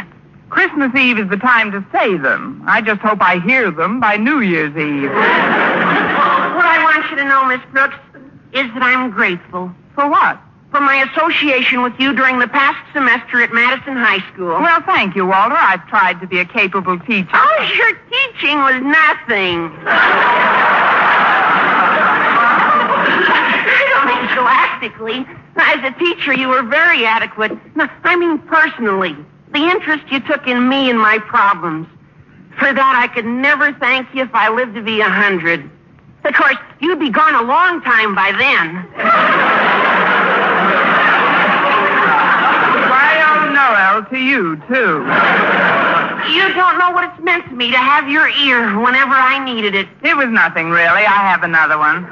Christmas 0.50 0.94
Eve 0.94 1.18
is 1.18 1.28
the 1.28 1.36
time 1.38 1.70
to 1.72 1.84
say 1.92 2.16
them. 2.18 2.62
I 2.66 2.80
just 2.82 3.00
hope 3.00 3.20
I 3.22 3.38
hear 3.40 3.70
them 3.70 4.00
by 4.00 4.16
New 4.16 4.40
Year's 4.40 4.76
Eve. 4.76 5.10
What 5.10 6.66
I 6.66 6.80
want 6.84 7.10
you 7.10 7.16
to 7.16 7.24
know, 7.24 7.44
Miss 7.46 7.60
Brooks, 7.72 7.96
is 8.52 8.66
that 8.74 8.82
I'm 8.82 9.10
grateful 9.10 9.72
For 9.94 10.08
what? 10.08 10.38
for 10.70 10.80
my 10.80 11.02
association 11.12 11.82
with 11.82 11.92
you 11.98 12.14
during 12.14 12.38
the 12.38 12.48
past 12.48 12.78
semester 12.94 13.42
at 13.42 13.52
Madison 13.52 13.94
High 13.94 14.24
School. 14.32 14.48
Well, 14.58 14.80
thank 14.86 15.14
you, 15.14 15.26
Walter. 15.26 15.54
I've 15.54 15.86
tried 15.88 16.18
to 16.22 16.26
be 16.26 16.38
a 16.40 16.46
capable 16.46 16.98
teacher. 17.00 17.28
Oh, 17.34 17.72
your 17.76 17.92
teaching 18.08 18.56
was 18.56 18.80
nothing. 18.80 19.68
I 22.54 23.84
don't 23.92 24.06
mean 24.08 24.21
scholastically. 24.32 25.26
As 25.56 25.84
a 25.84 25.98
teacher, 25.98 26.32
you 26.32 26.48
were 26.48 26.62
very 26.62 27.04
adequate. 27.04 27.52
No, 27.76 27.88
I 28.04 28.16
mean 28.16 28.38
personally. 28.38 29.16
The 29.52 29.58
interest 29.58 30.04
you 30.10 30.20
took 30.20 30.46
in 30.46 30.68
me 30.68 30.90
and 30.90 30.98
my 30.98 31.18
problems. 31.18 31.86
For 32.58 32.72
that, 32.72 32.94
I 32.96 33.12
could 33.12 33.26
never 33.26 33.72
thank 33.74 34.14
you 34.14 34.22
if 34.22 34.34
I 34.34 34.48
lived 34.48 34.74
to 34.74 34.82
be 34.82 35.00
a 35.00 35.08
hundred. 35.08 35.70
Of 36.24 36.34
course, 36.34 36.56
you'd 36.80 37.00
be 37.00 37.10
gone 37.10 37.34
a 37.34 37.42
long 37.42 37.82
time 37.82 38.14
by 38.14 38.32
then. 38.32 38.86
Why, 42.88 43.12
Noel, 43.52 44.04
to 44.10 44.18
you, 44.18 44.56
too. 44.68 45.02
You 46.32 46.54
don't 46.54 46.78
know 46.78 46.90
what 46.92 47.10
it's 47.10 47.22
meant 47.22 47.44
to 47.48 47.54
me 47.54 47.70
to 47.72 47.78
have 47.78 48.08
your 48.08 48.28
ear 48.28 48.78
whenever 48.80 49.14
I 49.14 49.44
needed 49.44 49.74
it. 49.74 49.88
It 50.02 50.16
was 50.16 50.28
nothing, 50.28 50.70
really. 50.70 51.04
I 51.04 51.22
have 51.30 51.42
another 51.42 51.78
one. 51.78 52.06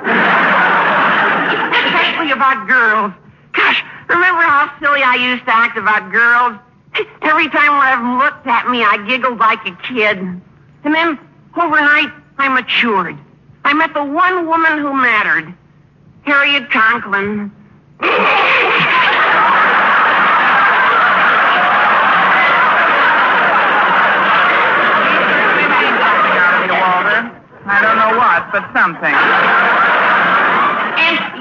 About 2.21 2.69
girls. 2.69 3.13
Gosh, 3.53 3.83
remember 4.07 4.43
how 4.43 4.71
silly 4.79 5.03
I 5.03 5.15
used 5.15 5.45
to 5.47 5.57
act 5.57 5.79
about 5.79 6.13
girls? 6.13 6.55
Every 7.23 7.49
time 7.49 7.79
one 7.79 7.93
of 7.95 7.99
them 7.99 8.19
looked 8.19 8.47
at 8.47 8.69
me, 8.69 8.85
I 8.85 9.03
giggled 9.09 9.39
like 9.39 9.65
a 9.67 9.75
kid. 9.89 10.19
And 10.19 10.95
then, 10.95 11.19
overnight, 11.57 12.13
I 12.37 12.49
matured. 12.51 13.17
I 13.65 13.73
met 13.73 13.95
the 13.95 14.05
one 14.05 14.47
woman 14.47 14.79
who 14.79 14.93
mattered. 14.93 15.55
Harriet 16.23 16.71
Conklin. 16.71 17.51
I 27.67 27.83
don't 27.83 27.97
know 27.97 28.19
what, 28.19 28.53
but 28.53 28.73
something. 28.73 29.80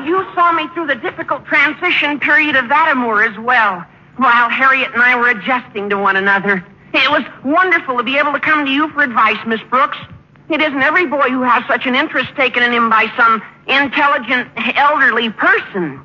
You 0.09 0.25
saw 0.33 0.51
me 0.51 0.67
through 0.73 0.87
the 0.87 0.95
difficult 0.95 1.45
transition 1.45 2.19
period 2.19 2.55
of 2.55 2.67
that 2.69 2.89
amour 2.91 3.21
as 3.21 3.37
well, 3.37 3.85
while 4.17 4.49
Harriet 4.49 4.91
and 4.91 5.03
I 5.03 5.15
were 5.15 5.29
adjusting 5.29 5.87
to 5.91 5.99
one 5.99 6.15
another. 6.15 6.65
It 6.95 7.11
was 7.11 7.21
wonderful 7.45 7.95
to 7.95 8.03
be 8.03 8.17
able 8.17 8.33
to 8.33 8.39
come 8.39 8.65
to 8.65 8.71
you 8.71 8.89
for 8.89 9.03
advice, 9.03 9.37
Miss 9.45 9.61
Brooks. 9.69 9.99
It 10.49 10.61
isn't 10.61 10.81
every 10.81 11.05
boy 11.05 11.29
who 11.29 11.43
has 11.43 11.63
such 11.67 11.85
an 11.85 11.93
interest 11.93 12.35
taken 12.35 12.63
in 12.63 12.73
him 12.73 12.89
by 12.89 13.05
some 13.15 13.43
intelligent, 13.67 14.49
elderly 14.57 15.29
person. 15.29 16.01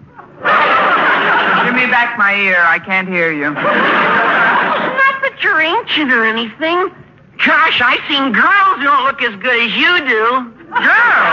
Give 1.64 1.72
me 1.72 1.88
back 1.88 2.18
my 2.18 2.36
ear. 2.36 2.60
I 2.60 2.78
can't 2.84 3.08
hear 3.08 3.32
you. 3.32 3.48
Not 3.54 3.64
that 3.64 5.38
you're 5.40 5.62
ancient 5.62 6.12
or 6.12 6.26
anything. 6.26 6.92
Gosh, 7.40 7.80
I've 7.80 8.04
seen 8.06 8.36
girls 8.36 8.76
who 8.76 8.84
don't 8.84 9.04
look 9.04 9.22
as 9.22 9.34
good 9.40 9.56
as 9.64 9.72
you 9.72 9.98
do. 10.04 10.52
Girl! 10.76 11.24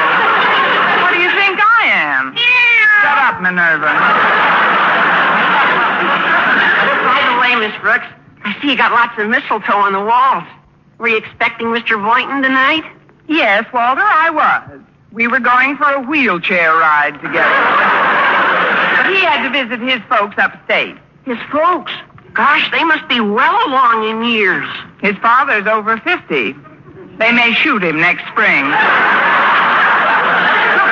What 1.03 1.11
do 1.11 1.19
you 1.19 1.31
think 1.35 1.59
I 1.59 1.91
am? 1.91 2.31
Minerva. 3.39 3.85
By 7.07 7.21
the 7.29 7.35
way, 7.39 7.55
Miss 7.67 7.79
Brooks, 7.81 8.07
I 8.43 8.59
see 8.61 8.71
you 8.71 8.77
got 8.77 8.91
lots 8.91 9.17
of 9.19 9.29
mistletoe 9.29 9.77
on 9.77 9.93
the 9.93 10.03
walls. 10.03 10.43
Were 10.97 11.07
you 11.07 11.17
expecting 11.17 11.67
Mr. 11.67 12.01
Boynton 12.01 12.41
tonight? 12.41 12.83
Yes, 13.27 13.65
Walter, 13.73 14.01
I 14.01 14.29
was. 14.29 14.81
We 15.11 15.27
were 15.27 15.39
going 15.39 15.77
for 15.77 15.89
a 15.89 16.01
wheelchair 16.01 16.73
ride 16.73 17.19
together. 17.21 17.59
But 18.97 19.07
he 19.13 19.19
had 19.25 19.43
to 19.43 19.49
visit 19.49 19.79
his 19.81 20.01
folks 20.07 20.37
upstate. 20.37 20.97
His 21.25 21.37
folks. 21.51 21.91
Gosh, 22.33 22.69
they 22.71 22.83
must 22.83 23.07
be 23.09 23.19
well 23.19 23.67
along 23.67 24.07
in 24.09 24.23
years. 24.23 24.67
His 25.01 25.15
father's 25.17 25.67
over 25.67 25.97
50. 25.97 26.55
They 27.17 27.31
may 27.31 27.53
shoot 27.53 27.83
him 27.83 27.99
next 27.99 28.25
spring. 28.31 28.63
Look, 28.65 28.79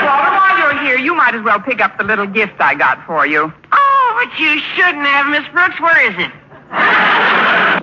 Walter, 0.03 0.31
while 0.35 0.57
you're 0.57 0.77
here, 0.83 0.88
you 0.99 1.15
might 1.15 1.35
as 1.35 1.43
well 1.43 1.59
pick 1.59 1.81
up 1.81 1.97
the 1.97 2.03
little 2.03 2.27
gift 2.27 2.53
I 2.59 2.75
got 2.75 3.05
for 3.05 3.25
you. 3.25 3.51
Oh, 3.71 4.23
but 4.23 4.39
you 4.39 4.59
shouldn't 4.75 5.05
have, 5.05 5.27
Miss 5.27 5.47
Brooks. 5.51 5.79
Where 5.79 6.11
is 6.11 6.15
it? 6.17 6.31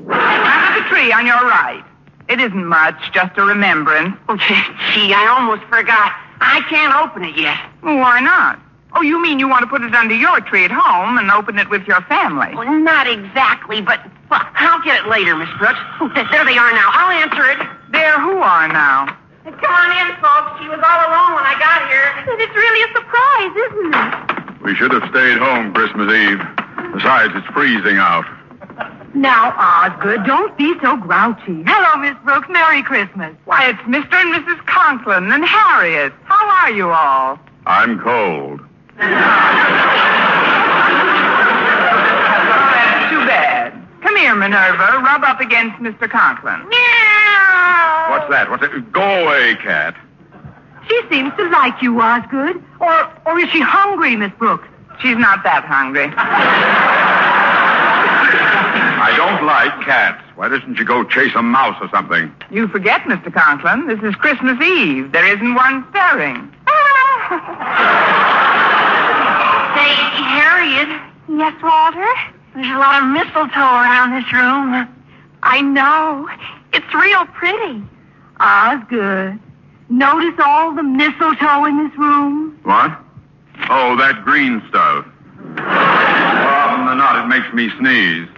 Under 0.09 0.81
the 0.81 0.89
tree 0.89 1.13
on 1.13 1.27
your 1.27 1.43
right. 1.43 1.85
It 2.29 2.41
isn't 2.41 2.67
much, 2.67 3.13
just 3.13 3.39
a 3.39 3.43
remembrance. 3.43 4.17
Oh, 4.29 4.37
gee, 4.37 5.15
I 5.15 5.27
almost 5.31 5.63
forgot. 5.69 6.13
I 6.41 6.61
can't 6.69 6.95
open 6.95 7.25
it 7.25 7.37
yet. 7.39 7.59
Why 7.81 8.21
not? 8.21 8.61
Oh, 8.95 9.03
you 9.03 9.21
mean 9.21 9.39
you 9.39 9.49
want 9.49 9.63
to 9.63 9.67
put 9.67 9.83
it 9.83 9.95
under 9.95 10.15
your 10.15 10.41
tree 10.41 10.65
at 10.65 10.71
home 10.71 11.19
and 11.19 11.31
open 11.31 11.59
it 11.59 11.69
with 11.69 11.87
your 11.87 12.01
family? 12.03 12.55
Well, 12.55 12.73
not 12.81 13.07
exactly, 13.07 13.81
but 13.81 14.01
well, 14.31 14.41
I'll 14.55 14.83
get 14.83 15.05
it 15.05 15.09
later, 15.09 15.37
Miss 15.37 15.51
Brooks. 15.59 15.79
Oh, 16.01 16.09
there 16.15 16.45
they 16.45 16.57
are 16.57 16.73
now. 16.73 16.91
I'll 16.93 17.11
answer 17.13 17.51
it. 17.51 17.59
There, 17.93 18.21
who 18.21 18.39
are 18.39 18.69
now? 18.69 19.17
Come 19.47 19.71
on 19.71 19.91
in, 19.95 20.09
folks. 20.19 20.59
She 20.61 20.67
was 20.69 20.81
all 20.83 21.01
alone 21.07 21.33
when 21.39 21.47
I 21.47 21.55
got 21.63 21.87
here. 21.87 22.11
It's 22.43 22.55
really 22.55 22.83
a 22.83 22.91
surprise, 22.99 23.55
isn't 23.71 23.95
it? 23.95 24.63
We 24.63 24.75
should 24.75 24.91
have 24.93 25.07
stayed 25.11 25.39
home 25.39 25.73
Christmas 25.73 26.11
Eve. 26.13 26.43
Besides, 26.95 27.33
it's 27.37 27.47
freezing 27.55 27.99
out. 27.99 28.25
Now, 29.15 29.55
Osgood, 29.57 30.27
don't 30.27 30.57
be 30.59 30.75
so 30.83 30.97
grouchy. 30.97 31.63
Hello, 31.65 31.97
Miss 32.03 32.17
Brooks. 32.25 32.49
Merry 32.51 32.83
Christmas. 32.83 33.35
Why, 33.45 33.69
it's 33.71 33.79
Mr. 33.87 34.13
and 34.15 34.35
Mrs. 34.35 34.59
Conklin 34.67 35.31
and 35.31 35.45
Harriet. 35.45 36.13
How 36.25 36.45
are 36.67 36.71
you 36.73 36.91
all? 36.91 37.39
I'm 37.67 37.99
cold. 38.01 38.61
Oh, 38.61 38.67
that's 42.75 43.11
too 43.11 43.23
bad. 43.27 43.73
Come 44.03 44.17
here, 44.17 44.35
Minerva. 44.35 45.01
Rub 45.03 45.23
up 45.25 45.41
against 45.41 45.77
Mr. 45.79 46.11
Conklin. 46.11 46.61
What's 48.11 48.29
that? 48.31 48.49
What's 48.51 48.63
that? 48.63 48.93
Go 48.93 49.03
away, 49.25 49.57
cat. 49.63 49.95
She 50.89 51.01
seems 51.11 51.33
to 51.37 51.49
like 51.51 51.83
you, 51.83 52.01
Osgood. 52.01 52.63
Or, 52.81 53.11
or 53.27 53.39
is 53.41 53.49
she 53.51 53.61
hungry, 53.61 54.15
Miss 54.17 54.33
Brooks? 54.39 54.69
She's 55.01 55.17
not 55.17 55.43
that 55.45 55.65
hungry. 55.65 56.07
I 58.99 59.15
don't 59.17 59.45
like 59.47 59.73
cats. 59.85 60.23
Why 60.37 60.49
doesn't 60.49 60.77
she 60.77 60.85
go 60.85 61.05
chase 61.05 61.33
a 61.35 61.43
mouse 61.43 61.77
or 61.81 61.89
something? 61.91 62.33
You 62.51 62.69
forget, 62.69 63.03
Mr. 63.03 63.33
Conklin. 63.33 63.87
This 63.89 64.01
is 64.03 64.15
Christmas 64.17 64.61
Eve. 64.63 65.13
There 65.13 65.27
isn't 65.27 65.55
one 65.55 65.85
stirring. 65.91 66.53
Say, 69.77 69.93
Harriet, 70.23 70.89
Yes, 71.29 71.55
Walter? 71.63 72.07
there's 72.55 72.67
a 72.75 72.79
lot 72.79 73.03
of 73.03 73.09
mistletoe 73.11 73.61
around 73.61 74.13
this 74.13 74.33
room. 74.33 74.89
I 75.43 75.61
know. 75.61 76.29
It's 76.97 77.05
real 77.05 77.27
pretty. 77.27 77.83
Ah, 78.41 78.77
Osgood, 78.81 79.39
notice 79.91 80.35
all 80.45 80.75
the 80.75 80.83
mistletoe 80.83 81.65
in 81.67 81.85
this 81.89 81.99
room? 81.99 82.59
What? 82.63 82.99
Oh, 83.69 83.97
that 83.97 84.23
green 84.25 84.63
stuff. 84.69 85.07
More 85.57 85.67
often 85.67 86.87
than 86.87 86.99
not, 86.99 87.23
it 87.25 87.29
makes 87.29 87.53
me 87.55 87.71
sneeze. 87.79 88.29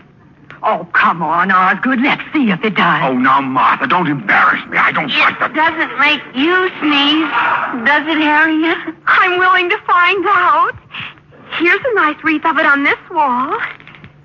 Oh, 0.62 0.88
come 0.92 1.22
on, 1.22 1.52
Osgood. 1.52 2.00
Let's 2.00 2.22
see 2.32 2.50
if 2.50 2.64
it 2.64 2.74
does. 2.74 3.02
Oh, 3.04 3.16
now, 3.16 3.40
Martha, 3.40 3.86
don't 3.86 4.08
embarrass 4.08 4.66
me. 4.68 4.76
I 4.76 4.90
don't 4.90 5.08
like 5.08 5.40
It 5.40 5.54
doesn't 5.54 5.98
make 5.98 6.22
you 6.34 6.68
sneeze, 6.80 7.30
does 7.86 8.06
it, 8.10 8.18
Harriet? 8.18 8.94
I'm 9.06 9.38
willing 9.38 9.70
to 9.70 9.78
find 9.86 10.24
out. 10.26 10.74
Here's 11.58 11.80
a 11.84 11.94
nice 11.94 12.22
wreath 12.24 12.44
of 12.44 12.58
it 12.58 12.66
on 12.66 12.82
this 12.82 12.98
wall. 13.10 13.56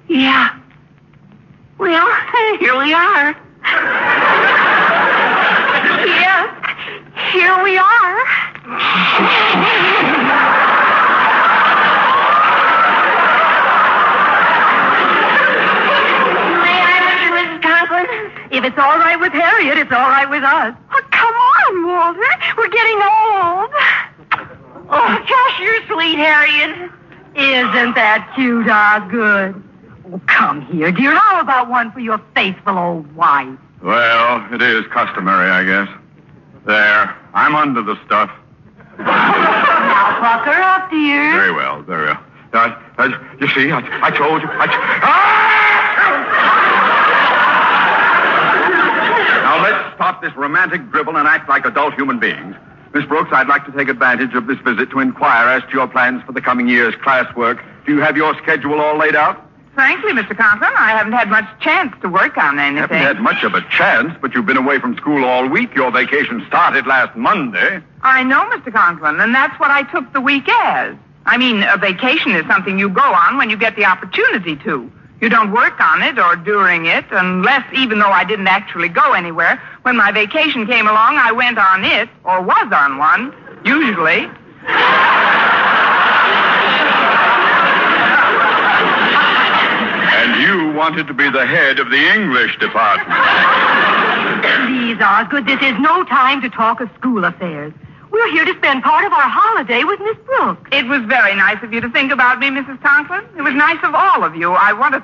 Yeah. 0.07 0.57
Well, 1.77 2.57
here 2.59 2.77
we 2.77 2.93
are. 2.93 3.42
Yes, 6.05 6.49
here 7.31 7.63
we 7.63 7.77
are. 7.77 8.23
May 16.59 16.79
I, 16.79 16.99
Mr. 17.07 17.27
and 17.27 17.35
Mrs. 17.39 17.61
Conklin? 17.61 18.07
If 18.51 18.63
it's 18.65 18.77
all 18.77 18.97
right 18.99 19.19
with 19.19 19.33
Harriet, 19.33 19.77
it's 19.77 19.91
all 19.91 20.09
right 20.09 20.29
with 20.29 20.43
us. 20.43 20.75
Oh, 20.91 21.01
come 21.11 21.33
on, 21.33 21.87
Walter. 21.87 22.21
We're 22.57 22.69
getting 22.69 23.01
old. 23.01 23.71
Oh, 24.89 25.25
gosh, 25.27 25.59
you're 25.59 25.81
sweet, 25.87 26.17
Harriet. 26.17 26.91
Isn't 27.35 27.95
that 27.95 28.31
cute, 28.35 28.69
Osgood? 28.69 29.63
Oh, 30.13 30.21
come 30.27 30.61
here, 30.67 30.91
dear. 30.91 31.15
How 31.15 31.41
about 31.41 31.69
one 31.69 31.91
for 31.91 31.99
your 31.99 32.21
faithful 32.35 32.77
old 32.77 33.15
wife? 33.15 33.57
Well, 33.81 34.47
it 34.53 34.61
is 34.61 34.85
customary, 34.93 35.49
I 35.49 35.63
guess. 35.63 35.89
There. 36.65 37.17
I'm 37.33 37.55
under 37.55 37.81
the 37.81 37.97
stuff. 38.05 38.29
Now, 38.99 40.19
pucker 40.19 40.51
up, 40.51 40.91
dear. 40.91 41.31
Very 41.31 41.51
well, 41.51 41.81
very 41.81 42.05
well. 42.05 42.23
Uh, 42.53 42.79
uh, 42.99 43.09
you 43.41 43.47
see, 43.47 43.71
I, 43.71 43.79
I 44.05 44.11
told 44.11 44.43
you. 44.43 44.49
I 44.51 44.67
t- 44.67 44.73
ah! 45.01 45.79
now 49.41 49.63
let's 49.63 49.95
stop 49.95 50.21
this 50.21 50.35
romantic 50.35 50.91
dribble 50.91 51.17
and 51.17 51.27
act 51.27 51.49
like 51.49 51.65
adult 51.65 51.95
human 51.95 52.19
beings. 52.19 52.55
Miss 52.93 53.03
Brooks, 53.05 53.31
I'd 53.33 53.47
like 53.47 53.65
to 53.65 53.71
take 53.71 53.89
advantage 53.89 54.35
of 54.35 54.45
this 54.45 54.59
visit 54.59 54.91
to 54.91 54.99
inquire 54.99 55.47
as 55.49 55.63
to 55.63 55.71
your 55.71 55.87
plans 55.87 56.21
for 56.23 56.33
the 56.33 56.41
coming 56.41 56.67
year's 56.67 56.93
classwork. 56.95 57.63
Do 57.87 57.95
you 57.95 58.01
have 58.01 58.15
your 58.15 58.37
schedule 58.37 58.79
all 58.79 58.95
laid 58.99 59.15
out? 59.15 59.42
Frankly, 59.73 60.11
Mr. 60.11 60.37
Conklin, 60.37 60.71
I 60.77 60.91
haven't 60.91 61.13
had 61.13 61.29
much 61.29 61.45
chance 61.59 61.95
to 62.01 62.09
work 62.09 62.37
on 62.37 62.59
anything. 62.59 62.81
Haven't 62.81 62.97
had 62.97 63.19
much 63.19 63.43
of 63.43 63.55
a 63.55 63.61
chance, 63.69 64.13
but 64.21 64.33
you've 64.33 64.45
been 64.45 64.57
away 64.57 64.79
from 64.79 64.95
school 64.97 65.25
all 65.25 65.47
week. 65.47 65.73
Your 65.73 65.91
vacation 65.91 66.43
started 66.47 66.85
last 66.85 67.17
Monday. 67.17 67.81
I 68.03 68.23
know, 68.23 68.47
Mr. 68.51 68.71
Conklin, 68.71 69.19
and 69.19 69.33
that's 69.33 69.59
what 69.59 69.71
I 69.71 69.81
took 69.91 70.13
the 70.13 70.21
week 70.21 70.47
as. 70.47 70.95
I 71.25 71.37
mean, 71.37 71.63
a 71.63 71.77
vacation 71.77 72.33
is 72.33 72.45
something 72.45 72.77
you 72.77 72.89
go 72.89 73.01
on 73.01 73.37
when 73.37 73.49
you 73.49 73.57
get 73.57 73.75
the 73.75 73.85
opportunity 73.85 74.57
to. 74.57 74.91
You 75.21 75.29
don't 75.29 75.51
work 75.51 75.79
on 75.79 76.03
it 76.03 76.19
or 76.19 76.35
during 76.35 76.85
it, 76.85 77.05
unless, 77.09 77.65
even 77.73 77.97
though 77.97 78.11
I 78.11 78.25
didn't 78.25 78.47
actually 78.47 78.89
go 78.89 79.13
anywhere, 79.13 79.59
when 79.83 79.95
my 79.95 80.11
vacation 80.11 80.67
came 80.67 80.85
along, 80.85 81.15
I 81.17 81.31
went 81.31 81.57
on 81.57 81.83
it, 81.83 82.09
or 82.25 82.41
was 82.41 82.71
on 82.73 82.97
one, 82.97 83.33
usually. 83.63 84.29
And 90.23 90.41
you 90.41 90.71
wanted 90.71 91.07
to 91.07 91.13
be 91.13 91.29
the 91.29 91.45
head 91.45 91.79
of 91.79 91.89
the 91.89 91.99
English 92.15 92.57
department. 92.59 93.11
Please, 94.67 94.95
Osgood, 95.01 95.45
this 95.45 95.59
is 95.61 95.77
no 95.81 96.05
time 96.05 96.41
to 96.41 96.49
talk 96.49 96.79
of 96.79 96.89
school 96.97 97.25
affairs. 97.25 97.73
We're 98.09 98.31
here 98.31 98.45
to 98.45 98.55
spend 98.55 98.83
part 98.83 99.03
of 99.03 99.11
our 99.11 99.27
holiday 99.27 99.83
with 99.83 99.99
Miss 99.99 100.15
Brooks. 100.25 100.69
It 100.71 100.85
was 100.85 101.03
very 101.11 101.35
nice 101.35 101.61
of 101.61 101.73
you 101.73 101.81
to 101.81 101.89
think 101.89 102.11
about 102.13 102.39
me, 102.39 102.47
Mrs. 102.47 102.81
Conklin. 102.81 103.25
It 103.37 103.41
was 103.41 103.53
nice 103.53 103.79
of 103.83 103.93
all 103.95 104.23
of 104.23 104.33
you. 104.35 104.53
I 104.53 104.71
want 104.71 104.93
to. 104.93 105.03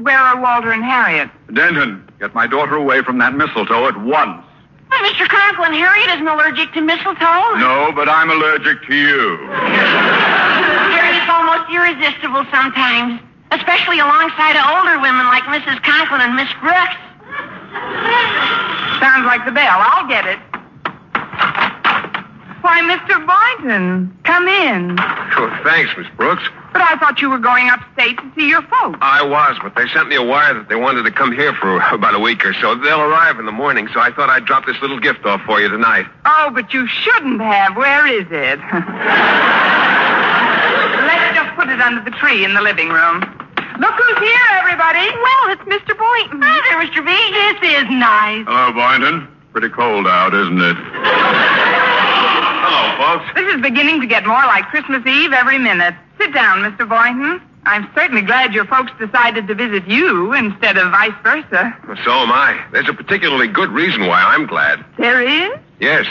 Where 0.00 0.18
are 0.18 0.40
Walter 0.40 0.70
and 0.70 0.84
Harriet? 0.84 1.30
Denton, 1.52 2.08
get 2.20 2.32
my 2.32 2.46
daughter 2.46 2.76
away 2.76 3.02
from 3.02 3.18
that 3.18 3.34
mistletoe 3.34 3.88
at 3.88 4.00
once. 4.00 4.44
Why, 4.86 5.10
Mr. 5.10 5.26
Conklin, 5.28 5.72
Harriet 5.72 6.10
isn't 6.14 6.28
allergic 6.28 6.72
to 6.74 6.80
mistletoe. 6.80 7.54
No, 7.58 7.90
but 7.94 8.08
I'm 8.08 8.30
allergic 8.30 8.86
to 8.86 8.94
you. 8.94 9.36
Harriet's 10.94 11.28
almost 11.28 11.70
irresistible 11.74 12.46
sometimes, 12.52 13.20
especially 13.52 13.98
alongside 13.98 14.56
of 14.56 14.64
older 14.78 15.00
women 15.00 15.26
like 15.26 15.44
Mrs. 15.44 15.82
Conklin 15.82 16.20
and 16.20 16.34
Miss 16.36 16.50
Brooks. 16.60 16.98
Sounds 19.00 19.24
like 19.26 19.44
the 19.44 19.52
bell. 19.52 19.78
I'll 19.80 20.08
get 20.08 20.26
it. 20.26 20.38
Why, 22.62 22.82
Mr. 22.82 23.16
Boynton, 23.26 24.14
come 24.24 24.46
in. 24.46 24.96
Oh, 25.00 25.60
thanks, 25.64 25.90
Miss 25.96 26.06
Brooks. 26.16 26.42
But 26.72 26.82
I 26.82 26.96
thought 26.98 27.20
you 27.22 27.30
were 27.30 27.38
going 27.38 27.70
upstate 27.70 28.18
to 28.18 28.32
see 28.36 28.48
your 28.48 28.60
folks. 28.62 28.98
I 29.00 29.22
was, 29.24 29.56
but 29.62 29.74
they 29.74 29.88
sent 29.88 30.08
me 30.08 30.16
a 30.16 30.22
wire 30.22 30.52
that 30.54 30.68
they 30.68 30.76
wanted 30.76 31.04
to 31.04 31.10
come 31.10 31.32
here 31.32 31.54
for 31.54 31.80
about 31.80 32.14
a 32.14 32.18
week 32.18 32.44
or 32.44 32.52
so. 32.54 32.74
They'll 32.76 33.00
arrive 33.00 33.38
in 33.38 33.46
the 33.46 33.52
morning, 33.52 33.88
so 33.94 34.00
I 34.00 34.12
thought 34.12 34.28
I'd 34.28 34.44
drop 34.44 34.66
this 34.66 34.76
little 34.82 35.00
gift 35.00 35.24
off 35.24 35.40
for 35.46 35.58
you 35.60 35.68
tonight. 35.68 36.06
Oh, 36.26 36.50
but 36.54 36.74
you 36.74 36.86
shouldn't 36.86 37.40
have. 37.40 37.76
Where 37.76 38.06
is 38.06 38.26
it? 38.30 38.60
Let's 41.00 41.34
just 41.34 41.56
put 41.56 41.70
it 41.70 41.80
under 41.80 42.04
the 42.04 42.14
tree 42.18 42.44
in 42.44 42.52
the 42.54 42.60
living 42.60 42.90
room. 42.90 43.24
Look 43.80 43.94
who's 43.96 44.18
here, 44.18 44.48
everybody. 44.60 45.08
Well, 45.08 45.56
it's 45.56 45.62
Mr. 45.64 45.96
Boynton. 45.96 46.42
Hi 46.44 46.60
there, 46.68 46.76
Mr. 46.84 47.00
B. 47.00 47.08
This 47.32 47.80
is 47.80 47.88
nice. 47.88 48.44
Hello, 48.44 48.76
Boynton. 48.76 49.26
Pretty 49.52 49.70
cold 49.70 50.06
out, 50.06 50.34
isn't 50.34 50.60
it? 50.60 50.76
Hello, 52.60 52.84
folks. 53.00 53.24
This 53.34 53.48
is 53.54 53.62
beginning 53.62 54.02
to 54.02 54.06
get 54.06 54.26
more 54.26 54.44
like 54.44 54.68
Christmas 54.68 55.00
Eve 55.06 55.32
every 55.32 55.56
minute. 55.56 55.94
Sit 56.18 56.34
down, 56.34 56.58
Mr. 56.60 56.86
Boynton. 56.86 57.40
I'm 57.64 57.88
certainly 57.94 58.20
glad 58.20 58.52
your 58.52 58.66
folks 58.66 58.92
decided 59.00 59.48
to 59.48 59.54
visit 59.54 59.88
you 59.88 60.34
instead 60.34 60.76
of 60.76 60.90
vice 60.90 61.16
versa. 61.22 61.72
So 62.04 62.12
am 62.12 62.32
I. 62.32 62.62
There's 62.72 62.88
a 62.88 62.92
particularly 62.92 63.48
good 63.48 63.70
reason 63.70 64.06
why 64.06 64.20
I'm 64.22 64.46
glad. 64.46 64.84
There 64.98 65.22
is? 65.22 65.58
Yes. 65.80 66.04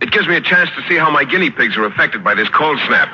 It 0.00 0.10
gives 0.10 0.26
me 0.26 0.34
a 0.34 0.40
chance 0.40 0.70
to 0.74 0.82
see 0.88 0.96
how 0.96 1.08
my 1.08 1.22
guinea 1.22 1.50
pigs 1.50 1.76
are 1.76 1.84
affected 1.84 2.24
by 2.24 2.34
this 2.34 2.48
cold 2.48 2.80
snap. 2.88 3.08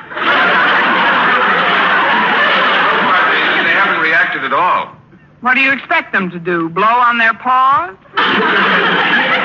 What 5.41 5.55
do 5.55 5.61
you 5.61 5.71
expect 5.71 6.11
them 6.11 6.29
to 6.31 6.39
do? 6.39 6.67
Blow 6.69 6.83
on 6.83 7.17
their 7.17 7.33
paws? 7.33 7.95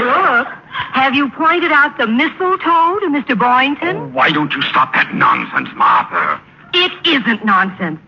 Brooks, 0.01 0.51
have 0.93 1.15
you 1.15 1.31
pointed 1.31 1.71
out 1.71 1.97
the 1.99 2.07
mistletoe 2.09 2.99
to 3.01 3.07
Mr. 3.07 3.39
Boynton? 3.39 3.97
Oh, 3.97 4.07
why 4.09 4.31
don't 4.31 4.53
you 4.53 4.63
stop 4.63 4.93
that 4.95 5.15
nonsense, 5.15 5.69
Martha? 5.77 6.41
It 6.75 6.93
isn't 7.07 7.45
nonsense. 7.45 8.01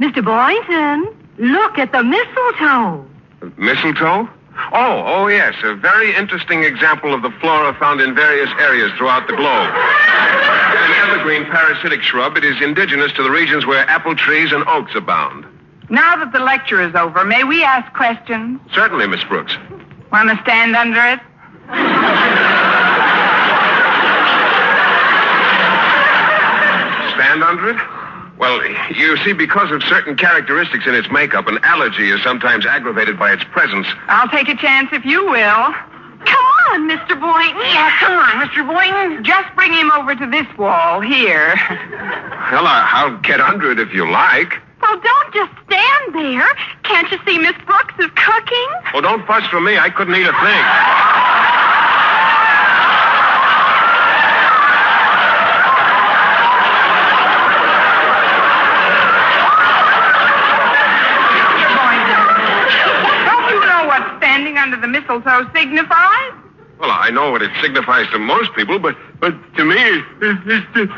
Mr. 0.00 0.24
Boynton, 0.24 1.14
look 1.36 1.78
at 1.78 1.92
the 1.92 2.02
mistletoe. 2.02 3.04
Mistletoe? 3.58 4.28
Oh, 4.72 5.02
oh 5.06 5.26
yes. 5.28 5.54
A 5.62 5.74
very 5.74 6.16
interesting 6.16 6.64
example 6.64 7.12
of 7.12 7.20
the 7.22 7.30
flora 7.40 7.74
found 7.74 8.00
in 8.00 8.14
various 8.14 8.50
areas 8.58 8.90
throughout 8.96 9.26
the 9.28 9.36
globe. 9.36 9.70
An 9.74 11.10
evergreen 11.10 11.44
parasitic 11.44 12.02
shrub, 12.02 12.38
it 12.38 12.44
is 12.44 12.60
indigenous 12.62 13.12
to 13.12 13.22
the 13.22 13.30
regions 13.30 13.66
where 13.66 13.86
apple 13.88 14.16
trees 14.16 14.50
and 14.50 14.64
oaks 14.66 14.94
abound. 14.94 15.46
Now 15.90 16.16
that 16.16 16.32
the 16.32 16.40
lecture 16.40 16.80
is 16.86 16.94
over, 16.94 17.24
may 17.24 17.44
we 17.44 17.62
ask 17.64 17.92
questions? 17.94 18.60
Certainly, 18.74 19.06
Miss 19.08 19.24
Brooks. 19.24 19.56
Want 20.12 20.28
to 20.30 20.38
stand 20.42 20.76
under 20.76 21.00
it? 21.02 21.20
Stand 27.14 27.42
under 27.42 27.70
it? 27.70 27.76
Well, 28.38 28.64
you 28.94 29.16
see, 29.24 29.32
because 29.32 29.72
of 29.72 29.82
certain 29.82 30.16
characteristics 30.16 30.86
in 30.86 30.94
its 30.94 31.10
makeup, 31.10 31.48
an 31.48 31.58
allergy 31.64 32.10
is 32.10 32.22
sometimes 32.22 32.64
aggravated 32.64 33.18
by 33.18 33.32
its 33.32 33.42
presence. 33.50 33.86
I'll 34.06 34.28
take 34.28 34.48
a 34.48 34.54
chance 34.56 34.90
if 34.92 35.04
you 35.04 35.24
will. 35.24 35.74
Come 36.24 36.46
on, 36.70 36.88
Mr. 36.88 37.18
Boynton. 37.18 37.60
Yeah, 37.62 37.90
come 37.98 38.12
on, 38.12 38.46
Mr. 38.48 38.64
Boynton. 38.66 39.24
Just 39.24 39.48
bring 39.56 39.72
him 39.72 39.90
over 39.90 40.14
to 40.14 40.26
this 40.30 40.46
wall 40.56 41.00
here. 41.00 41.54
Well, 42.52 42.66
I- 42.66 42.88
I'll 42.94 43.16
get 43.18 43.40
under 43.40 43.72
it 43.72 43.80
if 43.80 43.92
you 43.92 44.08
like. 44.08 44.60
Well, 44.80 45.00
don't 45.00 45.34
just 45.34 45.52
stand 45.66 46.14
there. 46.14 46.48
Can't 46.84 47.10
you 47.10 47.18
see 47.26 47.38
Miss 47.38 47.56
Brooks 47.66 47.94
is 47.98 48.10
cooking? 48.14 48.68
Well, 48.92 49.02
don't 49.02 49.26
fuss 49.26 49.46
for 49.48 49.60
me. 49.60 49.76
I 49.78 49.90
couldn't 49.90 50.14
eat 50.14 50.26
a 50.26 50.32
thing. 50.32 50.64
Don't 62.18 63.48
you 63.52 63.60
know 63.60 63.84
what 63.86 64.02
standing 64.18 64.56
under 64.58 64.76
the 64.76 64.88
mistletoe 64.88 65.48
signifies? 65.54 66.32
Well, 66.78 66.90
I 66.90 67.10
know 67.10 67.30
what 67.32 67.42
it 67.42 67.50
signifies 67.60 68.08
to 68.12 68.18
most 68.18 68.52
people, 68.54 68.78
but 68.78 68.96
but 69.20 69.34
to 69.56 69.64
me, 69.64 69.76
it, 69.76 70.04
it, 70.22 70.64
it, 70.76 70.88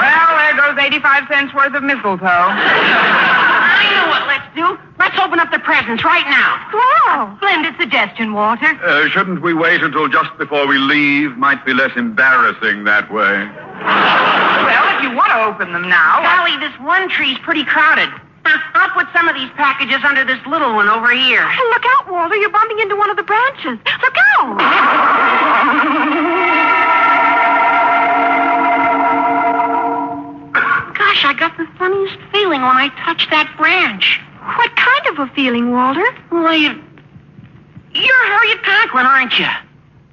Well, 0.00 0.30
there 0.40 0.56
goes 0.56 0.73
85 0.84 1.28
cents 1.28 1.54
worth 1.54 1.74
of 1.74 1.82
mistletoe. 1.82 2.20
I 2.28 3.88
know 3.96 4.04
what 4.12 4.26
let's 4.28 4.44
do. 4.52 4.76
Let's 4.98 5.16
open 5.18 5.40
up 5.40 5.50
the 5.50 5.58
presents 5.60 6.04
right 6.04 6.28
now. 6.28 6.60
Wow. 6.76 7.36
Splendid 7.38 7.74
suggestion, 7.80 8.34
Walter. 8.34 8.66
Uh, 8.84 9.08
shouldn't 9.08 9.40
we 9.40 9.54
wait 9.54 9.82
until 9.82 10.08
just 10.08 10.36
before 10.36 10.66
we 10.66 10.76
leave? 10.76 11.36
Might 11.38 11.64
be 11.64 11.72
less 11.72 11.96
embarrassing 11.96 12.84
that 12.84 13.10
way. 13.10 13.48
Well, 13.48 14.84
if 14.96 15.02
you 15.02 15.16
want 15.16 15.32
to 15.32 15.40
open 15.48 15.72
them 15.72 15.88
now. 15.88 16.20
Golly, 16.20 16.58
this 16.60 16.78
one 16.80 17.08
tree's 17.08 17.38
pretty 17.38 17.64
crowded. 17.64 18.10
Now, 18.44 18.60
I'll 18.74 18.90
put 18.92 19.06
some 19.16 19.26
of 19.26 19.34
these 19.34 19.48
packages 19.56 20.04
under 20.04 20.22
this 20.22 20.44
little 20.46 20.74
one 20.74 20.88
over 20.90 21.10
here. 21.12 21.48
Hey, 21.48 21.64
look 21.72 21.82
out, 21.96 22.12
Walter. 22.12 22.36
You're 22.36 22.50
bumping 22.50 22.78
into 22.78 22.94
one 22.94 23.08
of 23.08 23.16
the 23.16 23.22
branches. 23.22 23.78
Look 24.02 24.16
out. 24.36 24.60
Gosh, 31.24 31.36
I 31.36 31.38
got 31.38 31.56
the 31.56 31.66
funniest 31.78 32.18
feeling 32.32 32.60
when 32.60 32.76
I 32.76 32.88
touched 33.00 33.30
that 33.30 33.48
branch. 33.56 34.20
What 34.44 34.76
kind 34.76 35.06
of 35.08 35.26
a 35.26 35.32
feeling, 35.34 35.70
Walter? 35.70 36.04
Well, 36.30 36.54
you... 36.54 36.68
You're 37.94 38.26
Harriet 38.26 38.62
Conklin, 38.62 39.06
aren't 39.06 39.38
you? 39.38 39.48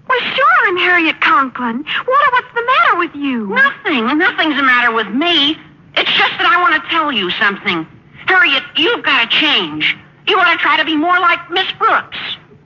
Well, 0.07 0.19
sure, 0.19 0.57
I'm 0.67 0.77
Harriet 0.77 1.19
Conklin. 1.19 1.83
Walter, 1.83 2.31
what's 2.31 2.53
the 2.55 2.63
matter 2.63 2.97
with 2.99 3.15
you? 3.15 3.47
Nothing. 3.47 4.17
Nothing's 4.17 4.55
the 4.55 4.63
matter 4.63 4.93
with 4.93 5.09
me. 5.09 5.57
It's 5.95 6.11
just 6.15 6.31
that 6.39 6.47
I 6.47 6.61
want 6.61 6.81
to 6.81 6.89
tell 6.89 7.11
you 7.11 7.29
something. 7.31 7.85
Harriet, 8.27 8.63
you've 8.77 9.03
got 9.03 9.29
to 9.29 9.37
change. 9.37 9.97
You 10.27 10.37
want 10.37 10.57
to 10.57 10.63
try 10.63 10.77
to 10.77 10.85
be 10.85 10.95
more 10.95 11.19
like 11.19 11.51
Miss 11.51 11.67
Brooks. 11.77 12.19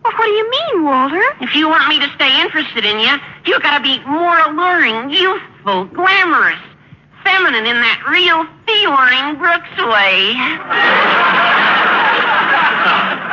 Well, 0.04 0.14
what 0.14 0.26
do 0.26 0.32
you 0.32 0.52
mean, 0.52 0.84
Walter? 0.84 1.24
If 1.42 1.56
you 1.56 1.68
want 1.68 1.88
me 1.88 2.00
to 2.00 2.14
stay 2.14 2.42
interested 2.42 2.86
in 2.86 3.00
you, 3.00 3.16
you've 3.48 3.64
gotta 3.64 3.82
be 3.82 4.00
more 4.06 4.38
alluring, 4.38 5.10
youthful, 5.10 5.86
glamorous, 5.86 6.62
feminine 7.26 7.66
in 7.66 7.82
that 7.82 8.06
real 8.08 8.46
feline 8.70 9.36
Brooks 9.42 9.76
way. 9.82 10.38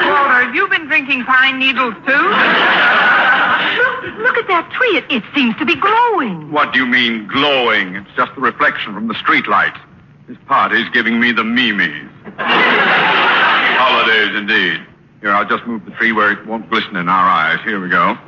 Walter, 0.08 0.42
have 0.48 0.54
you 0.54 0.66
been 0.68 0.86
drinking 0.88 1.24
pine 1.24 1.58
needles 1.60 1.94
too? 2.08 2.24
Look, 3.78 4.18
look 4.18 4.36
at 4.40 4.48
that 4.48 4.72
tree. 4.72 4.96
It, 4.96 5.04
it 5.10 5.22
seems 5.34 5.54
to 5.58 5.64
be 5.64 5.76
glowing. 5.76 6.50
What 6.50 6.72
do 6.72 6.80
you 6.80 6.86
mean, 6.86 7.28
glowing? 7.28 7.94
It's 7.96 8.10
just 8.16 8.34
the 8.34 8.40
reflection 8.40 8.94
from 8.94 9.06
the 9.08 9.14
street 9.14 9.46
lights. 9.46 9.78
This 10.26 10.38
party's 10.46 10.88
giving 10.90 11.20
me 11.20 11.32
the 11.32 11.44
memes. 11.44 12.10
Holidays, 13.78 14.34
indeed. 14.34 14.80
Here, 15.20 15.30
I'll 15.30 15.48
just 15.48 15.66
move 15.66 15.84
the 15.84 15.92
tree 15.92 16.12
where 16.12 16.32
it 16.32 16.46
won't 16.46 16.68
glisten 16.70 16.96
in 16.96 17.08
our 17.08 17.28
eyes. 17.28 17.60
Here 17.64 17.80
we 17.80 17.88
go. 17.88 18.18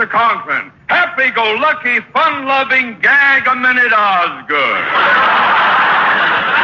I'm 0.00 0.08
Mr. 0.08 0.10
Conklin. 0.10 0.72
Happy-go-lucky, 0.86 2.00
fun-loving, 2.12 3.00
gag-a-minute 3.00 3.92
Osgood. 3.92 4.84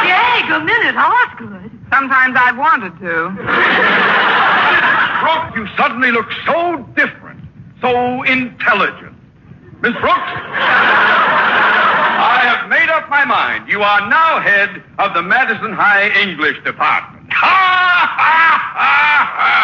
Gag 0.07 0.51
a 0.51 0.61
minute, 0.65 0.97
Osgood. 0.97 1.71
Sometimes 1.91 2.35
I've 2.39 2.57
wanted 2.57 2.99
to. 3.01 3.31
Brooks, 5.21 5.57
you 5.57 5.67
suddenly 5.77 6.11
look 6.13 6.27
so 6.47 6.79
different, 6.97 7.41
so 7.81 8.23
intelligent. 8.23 9.15
Miss 9.83 9.93
Brooks, 9.93 10.33
I 12.25 12.41
have 12.43 12.71
made 12.71 12.89
up 12.89 13.11
my 13.11 13.25
mind. 13.27 13.69
You 13.69 13.83
are 13.83 14.09
now 14.09 14.41
head 14.41 14.83
of 14.99 15.13
the 15.15 15.23
Madison 15.23 15.73
High 15.75 16.09
English 16.23 16.63
Department. 16.65 17.27
Ha, 17.37 18.15
ha, 18.17 18.49
ha, 18.77 19.33
ha. 19.37 19.57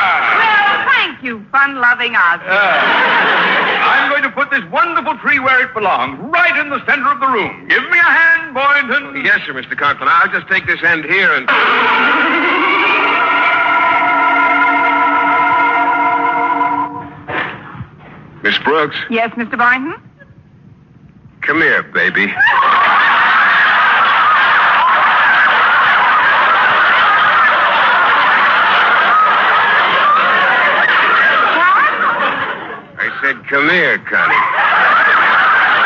Well, 0.42 0.76
thank 0.92 1.22
you, 1.22 1.44
fun-loving 1.52 2.16
Osgood. 2.16 2.48
Uh, 2.50 3.62
I'm 3.83 4.11
going 4.11 4.23
to 4.23 4.31
put 4.31 4.51
this 4.51 4.64
wonderful 4.71 5.18
tree 5.18 5.38
where 5.38 5.61
it 5.62 5.75
belongs, 5.75 6.18
right 6.33 6.57
in 6.59 6.71
the 6.71 6.85
center 6.87 7.11
of 7.11 7.21
the 7.21 7.27
room. 7.27 7.66
Give 7.68 7.83
me 7.90 7.99
a 7.99 8.03
hand, 8.03 8.55
Boynton. 8.55 9.25
Yes, 9.25 9.40
sir, 9.47 9.53
Mr. 9.53 9.77
Conklin. 9.77 10.09
I'll 10.11 10.31
just 10.33 10.49
take 10.49 10.66
this 10.66 10.83
end 10.83 11.05
here 11.05 11.33
and. 11.33 11.49
Miss 18.42 18.59
Brooks, 18.64 18.97
Yes, 19.09 19.31
Mr. 19.37 19.57
Boynton? 19.57 19.95
come 21.42 21.61
here, 21.61 21.83
baby. 21.85 22.27
come 33.52 33.68
here, 33.68 33.98
Connie. 34.08 34.32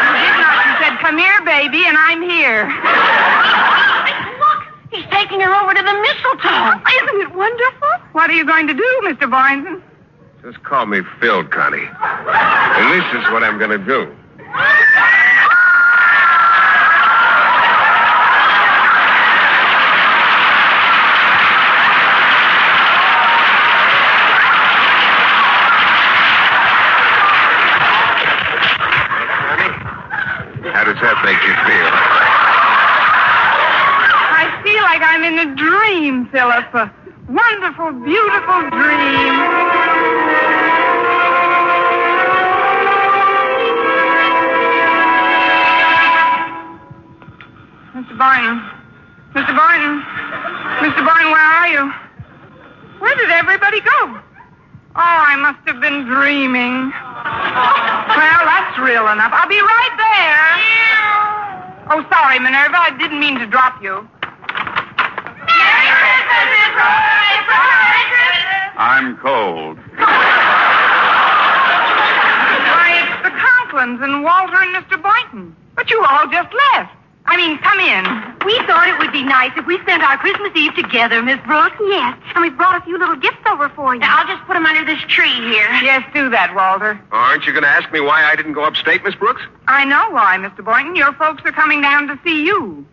You 0.06 0.22
did 0.22 0.38
not. 0.38 0.54
You 0.62 0.72
said, 0.78 0.94
come 1.02 1.18
here, 1.18 1.44
baby, 1.44 1.82
and 1.82 1.98
I'm 1.98 2.22
here. 2.22 2.62
Look, 4.38 4.62
he's 4.94 5.06
taking 5.10 5.40
her 5.40 5.52
over 5.52 5.74
to 5.74 5.82
the 5.82 5.94
mistletoe. 5.98 6.78
Isn't 7.02 7.20
it 7.26 7.34
wonderful? 7.34 7.90
What 8.12 8.30
are 8.30 8.34
you 8.34 8.46
going 8.46 8.68
to 8.68 8.74
do, 8.74 9.00
Mr. 9.02 9.28
Boynton? 9.28 9.82
Just 10.42 10.62
call 10.62 10.86
me 10.86 11.00
Phil, 11.18 11.42
Connie. 11.48 11.82
And 11.82 12.92
this 12.94 13.20
is 13.20 13.32
what 13.32 13.42
I'm 13.42 13.58
going 13.58 13.76
to 13.76 13.84
do. 13.84 14.14
That 31.16 31.24
make 31.24 31.40
you 31.48 31.54
feel? 31.64 31.92
I 34.36 34.52
feel 34.62 34.82
like 34.84 35.00
I'm 35.00 35.24
in 35.24 35.38
a 35.40 35.54
dream, 35.56 36.26
Philip. 36.28 36.74
A 36.74 36.92
wonderful, 37.28 37.92
beautiful 38.04 38.60
dream. 38.70 39.34
Mr. 47.96 48.12
Boynton. 48.18 48.60
Mr. 49.32 49.52
Boynton. 49.56 50.04
Mr. 50.84 51.00
Boynton, 51.00 51.30
where 51.32 51.40
are 51.40 51.68
you? 51.68 51.92
Where 53.00 53.16
did 53.16 53.30
everybody 53.30 53.80
go? 53.80 54.20
Oh, 54.96 55.18
I 55.28 55.36
must 55.36 55.60
have 55.68 55.80
been 55.80 56.04
dreaming. 56.04 56.92
Well, 56.92 58.42
that's 58.48 58.78
real 58.78 59.08
enough. 59.08 59.32
I'll 59.32 59.48
be 59.48 59.60
right 59.60 59.94
there. 59.96 60.85
Oh, 61.88 62.04
sorry, 62.10 62.40
Minerva. 62.40 62.76
I 62.76 62.96
didn't 62.98 63.20
mean 63.20 63.38
to 63.38 63.46
drop 63.46 63.80
you. 63.82 64.08
I'm 68.78 69.16
cold. 69.18 69.78
Why, 72.74 73.06
it's 73.06 73.22
the 73.22 73.30
Conklins 73.30 74.02
and 74.02 74.22
Walter 74.24 74.56
and 74.56 74.74
Mr. 74.74 75.00
Boynton. 75.00 75.54
But 75.76 75.90
you 75.90 76.02
all 76.04 76.26
just 76.26 76.52
left. 76.72 76.95
I 77.28 77.36
mean, 77.36 77.58
come 77.58 77.80
in. 77.80 78.04
We 78.46 78.54
thought 78.66 78.86
it 78.88 78.98
would 78.98 79.12
be 79.12 79.22
nice 79.22 79.50
if 79.56 79.66
we 79.66 79.78
spent 79.82 80.02
our 80.02 80.16
Christmas 80.18 80.52
Eve 80.54 80.74
together, 80.74 81.22
Miss 81.22 81.40
Brooks. 81.46 81.76
Yes, 81.80 82.16
and 82.34 82.42
we 82.42 82.50
brought 82.50 82.80
a 82.80 82.84
few 82.84 82.96
little 82.98 83.16
gifts 83.16 83.42
over 83.48 83.68
for 83.70 83.94
you. 83.94 84.00
Now, 84.00 84.18
I'll 84.22 84.26
just 84.28 84.46
put 84.46 84.54
them 84.54 84.64
under 84.64 84.84
this 84.84 85.00
tree 85.08 85.34
here. 85.50 85.68
Yes, 85.82 86.02
do 86.14 86.30
that, 86.30 86.54
Walter. 86.54 87.00
Aren't 87.10 87.44
you 87.46 87.52
going 87.52 87.64
to 87.64 87.68
ask 87.68 87.90
me 87.92 88.00
why 88.00 88.24
I 88.24 88.36
didn't 88.36 88.52
go 88.52 88.62
upstate, 88.64 89.02
Miss 89.02 89.14
Brooks? 89.16 89.42
I 89.66 89.84
know 89.84 90.10
why, 90.10 90.36
Mr. 90.38 90.64
Boynton. 90.64 90.94
Your 90.94 91.12
folks 91.14 91.42
are 91.44 91.52
coming 91.52 91.80
down 91.82 92.06
to 92.06 92.18
see 92.24 92.44
you. 92.44 92.86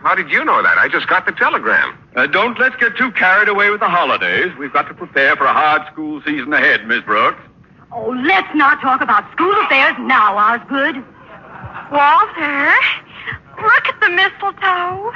How 0.00 0.14
did 0.14 0.30
you 0.30 0.44
know 0.44 0.62
that? 0.62 0.76
I 0.78 0.88
just 0.88 1.06
got 1.08 1.24
the 1.26 1.32
telegram. 1.32 1.96
Uh, 2.16 2.26
don't 2.26 2.58
let's 2.58 2.76
get 2.76 2.96
too 2.96 3.10
carried 3.12 3.48
away 3.48 3.70
with 3.70 3.80
the 3.80 3.88
holidays. 3.88 4.52
We've 4.58 4.72
got 4.72 4.88
to 4.88 4.94
prepare 4.94 5.36
for 5.36 5.44
a 5.44 5.52
hard 5.52 5.90
school 5.92 6.20
season 6.24 6.52
ahead, 6.52 6.86
Miss 6.86 7.02
Brooks. 7.04 7.40
Oh, 7.92 8.10
let's 8.24 8.54
not 8.54 8.80
talk 8.80 9.00
about 9.00 9.30
school 9.32 9.54
affairs 9.64 9.94
now, 10.00 10.36
Osgood. 10.36 11.04
Walter, 11.90 12.72
look 13.60 13.86
at 13.86 14.00
the 14.00 14.10
mistletoe. 14.10 15.12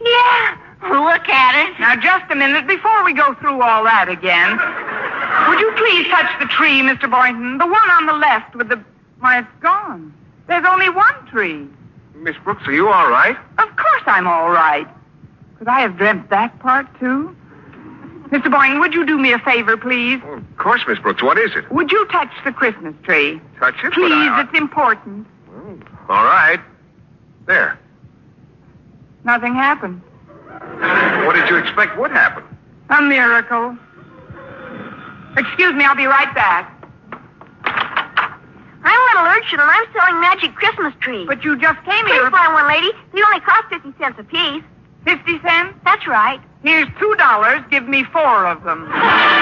Yeah, 0.00 0.56
look 0.90 1.28
at 1.28 1.68
it. 1.68 1.78
Now, 1.80 1.96
just 1.96 2.30
a 2.30 2.34
minute 2.34 2.66
before 2.66 3.04
we 3.04 3.12
go 3.12 3.34
through 3.34 3.60
all 3.62 3.84
that 3.84 4.08
again. 4.08 4.58
Would 5.48 5.60
you 5.60 5.72
please 5.76 6.08
touch 6.08 6.30
the 6.40 6.46
tree, 6.46 6.80
Mr. 6.82 7.10
Boynton? 7.10 7.58
The 7.58 7.66
one 7.66 7.90
on 7.90 8.06
the 8.06 8.14
left 8.14 8.54
with 8.56 8.68
the. 8.68 8.82
Why, 9.20 9.38
it's 9.38 9.48
gone. 9.60 10.12
There's 10.48 10.64
only 10.68 10.88
one 10.88 11.26
tree. 11.30 11.68
Miss 12.16 12.36
Brooks, 12.44 12.66
are 12.66 12.72
you 12.72 12.88
all 12.88 13.08
right? 13.10 13.36
Of 13.58 13.76
course 13.76 14.02
I'm 14.06 14.26
all 14.26 14.50
right. 14.50 14.86
Could 15.58 15.68
I 15.68 15.80
have 15.80 15.96
dreamt 15.96 16.28
that 16.30 16.58
part, 16.58 16.86
too? 16.98 17.36
Mr. 18.30 18.50
Boynton, 18.50 18.80
would 18.80 18.94
you 18.94 19.04
do 19.06 19.18
me 19.18 19.32
a 19.32 19.38
favor, 19.40 19.76
please? 19.76 20.20
Oh, 20.24 20.34
of 20.34 20.56
course, 20.56 20.82
Miss 20.88 20.98
Brooks. 20.98 21.22
What 21.22 21.38
is 21.38 21.52
it? 21.54 21.70
Would 21.70 21.92
you 21.92 22.06
touch 22.06 22.30
the 22.44 22.52
Christmas 22.52 22.94
tree? 23.04 23.40
Touch 23.60 23.74
it? 23.76 23.82
But 23.90 23.92
Please, 23.92 24.10
I- 24.10 24.42
it's 24.48 24.58
important. 24.58 25.26
All 26.08 26.24
right. 26.24 26.58
There. 27.46 27.78
Nothing 29.24 29.54
happened. 29.54 30.00
What 31.26 31.34
did 31.34 31.48
you 31.48 31.56
expect 31.56 31.98
would 31.98 32.10
happen? 32.10 32.44
A 32.90 33.00
miracle. 33.02 33.76
Excuse 35.36 35.74
me, 35.74 35.84
I'll 35.84 35.96
be 35.96 36.06
right 36.06 36.32
back. 36.34 36.68
I'm 38.84 39.00
Little 39.14 39.26
Urchin, 39.38 39.60
and 39.60 39.70
I'm 39.70 39.84
selling 39.92 40.20
magic 40.20 40.54
Christmas 40.54 40.92
trees. 41.00 41.26
But 41.26 41.44
you 41.44 41.56
just 41.56 41.82
came 41.84 42.04
Please 42.04 42.12
here. 42.14 42.30
buy 42.30 42.48
one, 42.52 42.66
lady. 42.68 42.90
They 43.14 43.22
only 43.22 43.40
cost 43.40 43.68
50 43.70 43.94
cents 43.98 44.18
apiece. 44.18 44.64
Fifty 45.04 45.40
cents? 45.40 45.74
That's 45.84 46.06
right. 46.06 46.40
Here's 46.62 46.86
two 47.00 47.14
dollars. 47.16 47.62
Give 47.70 47.88
me 47.88 48.04
four 48.12 48.46
of 48.46 48.62
them. 48.62 48.88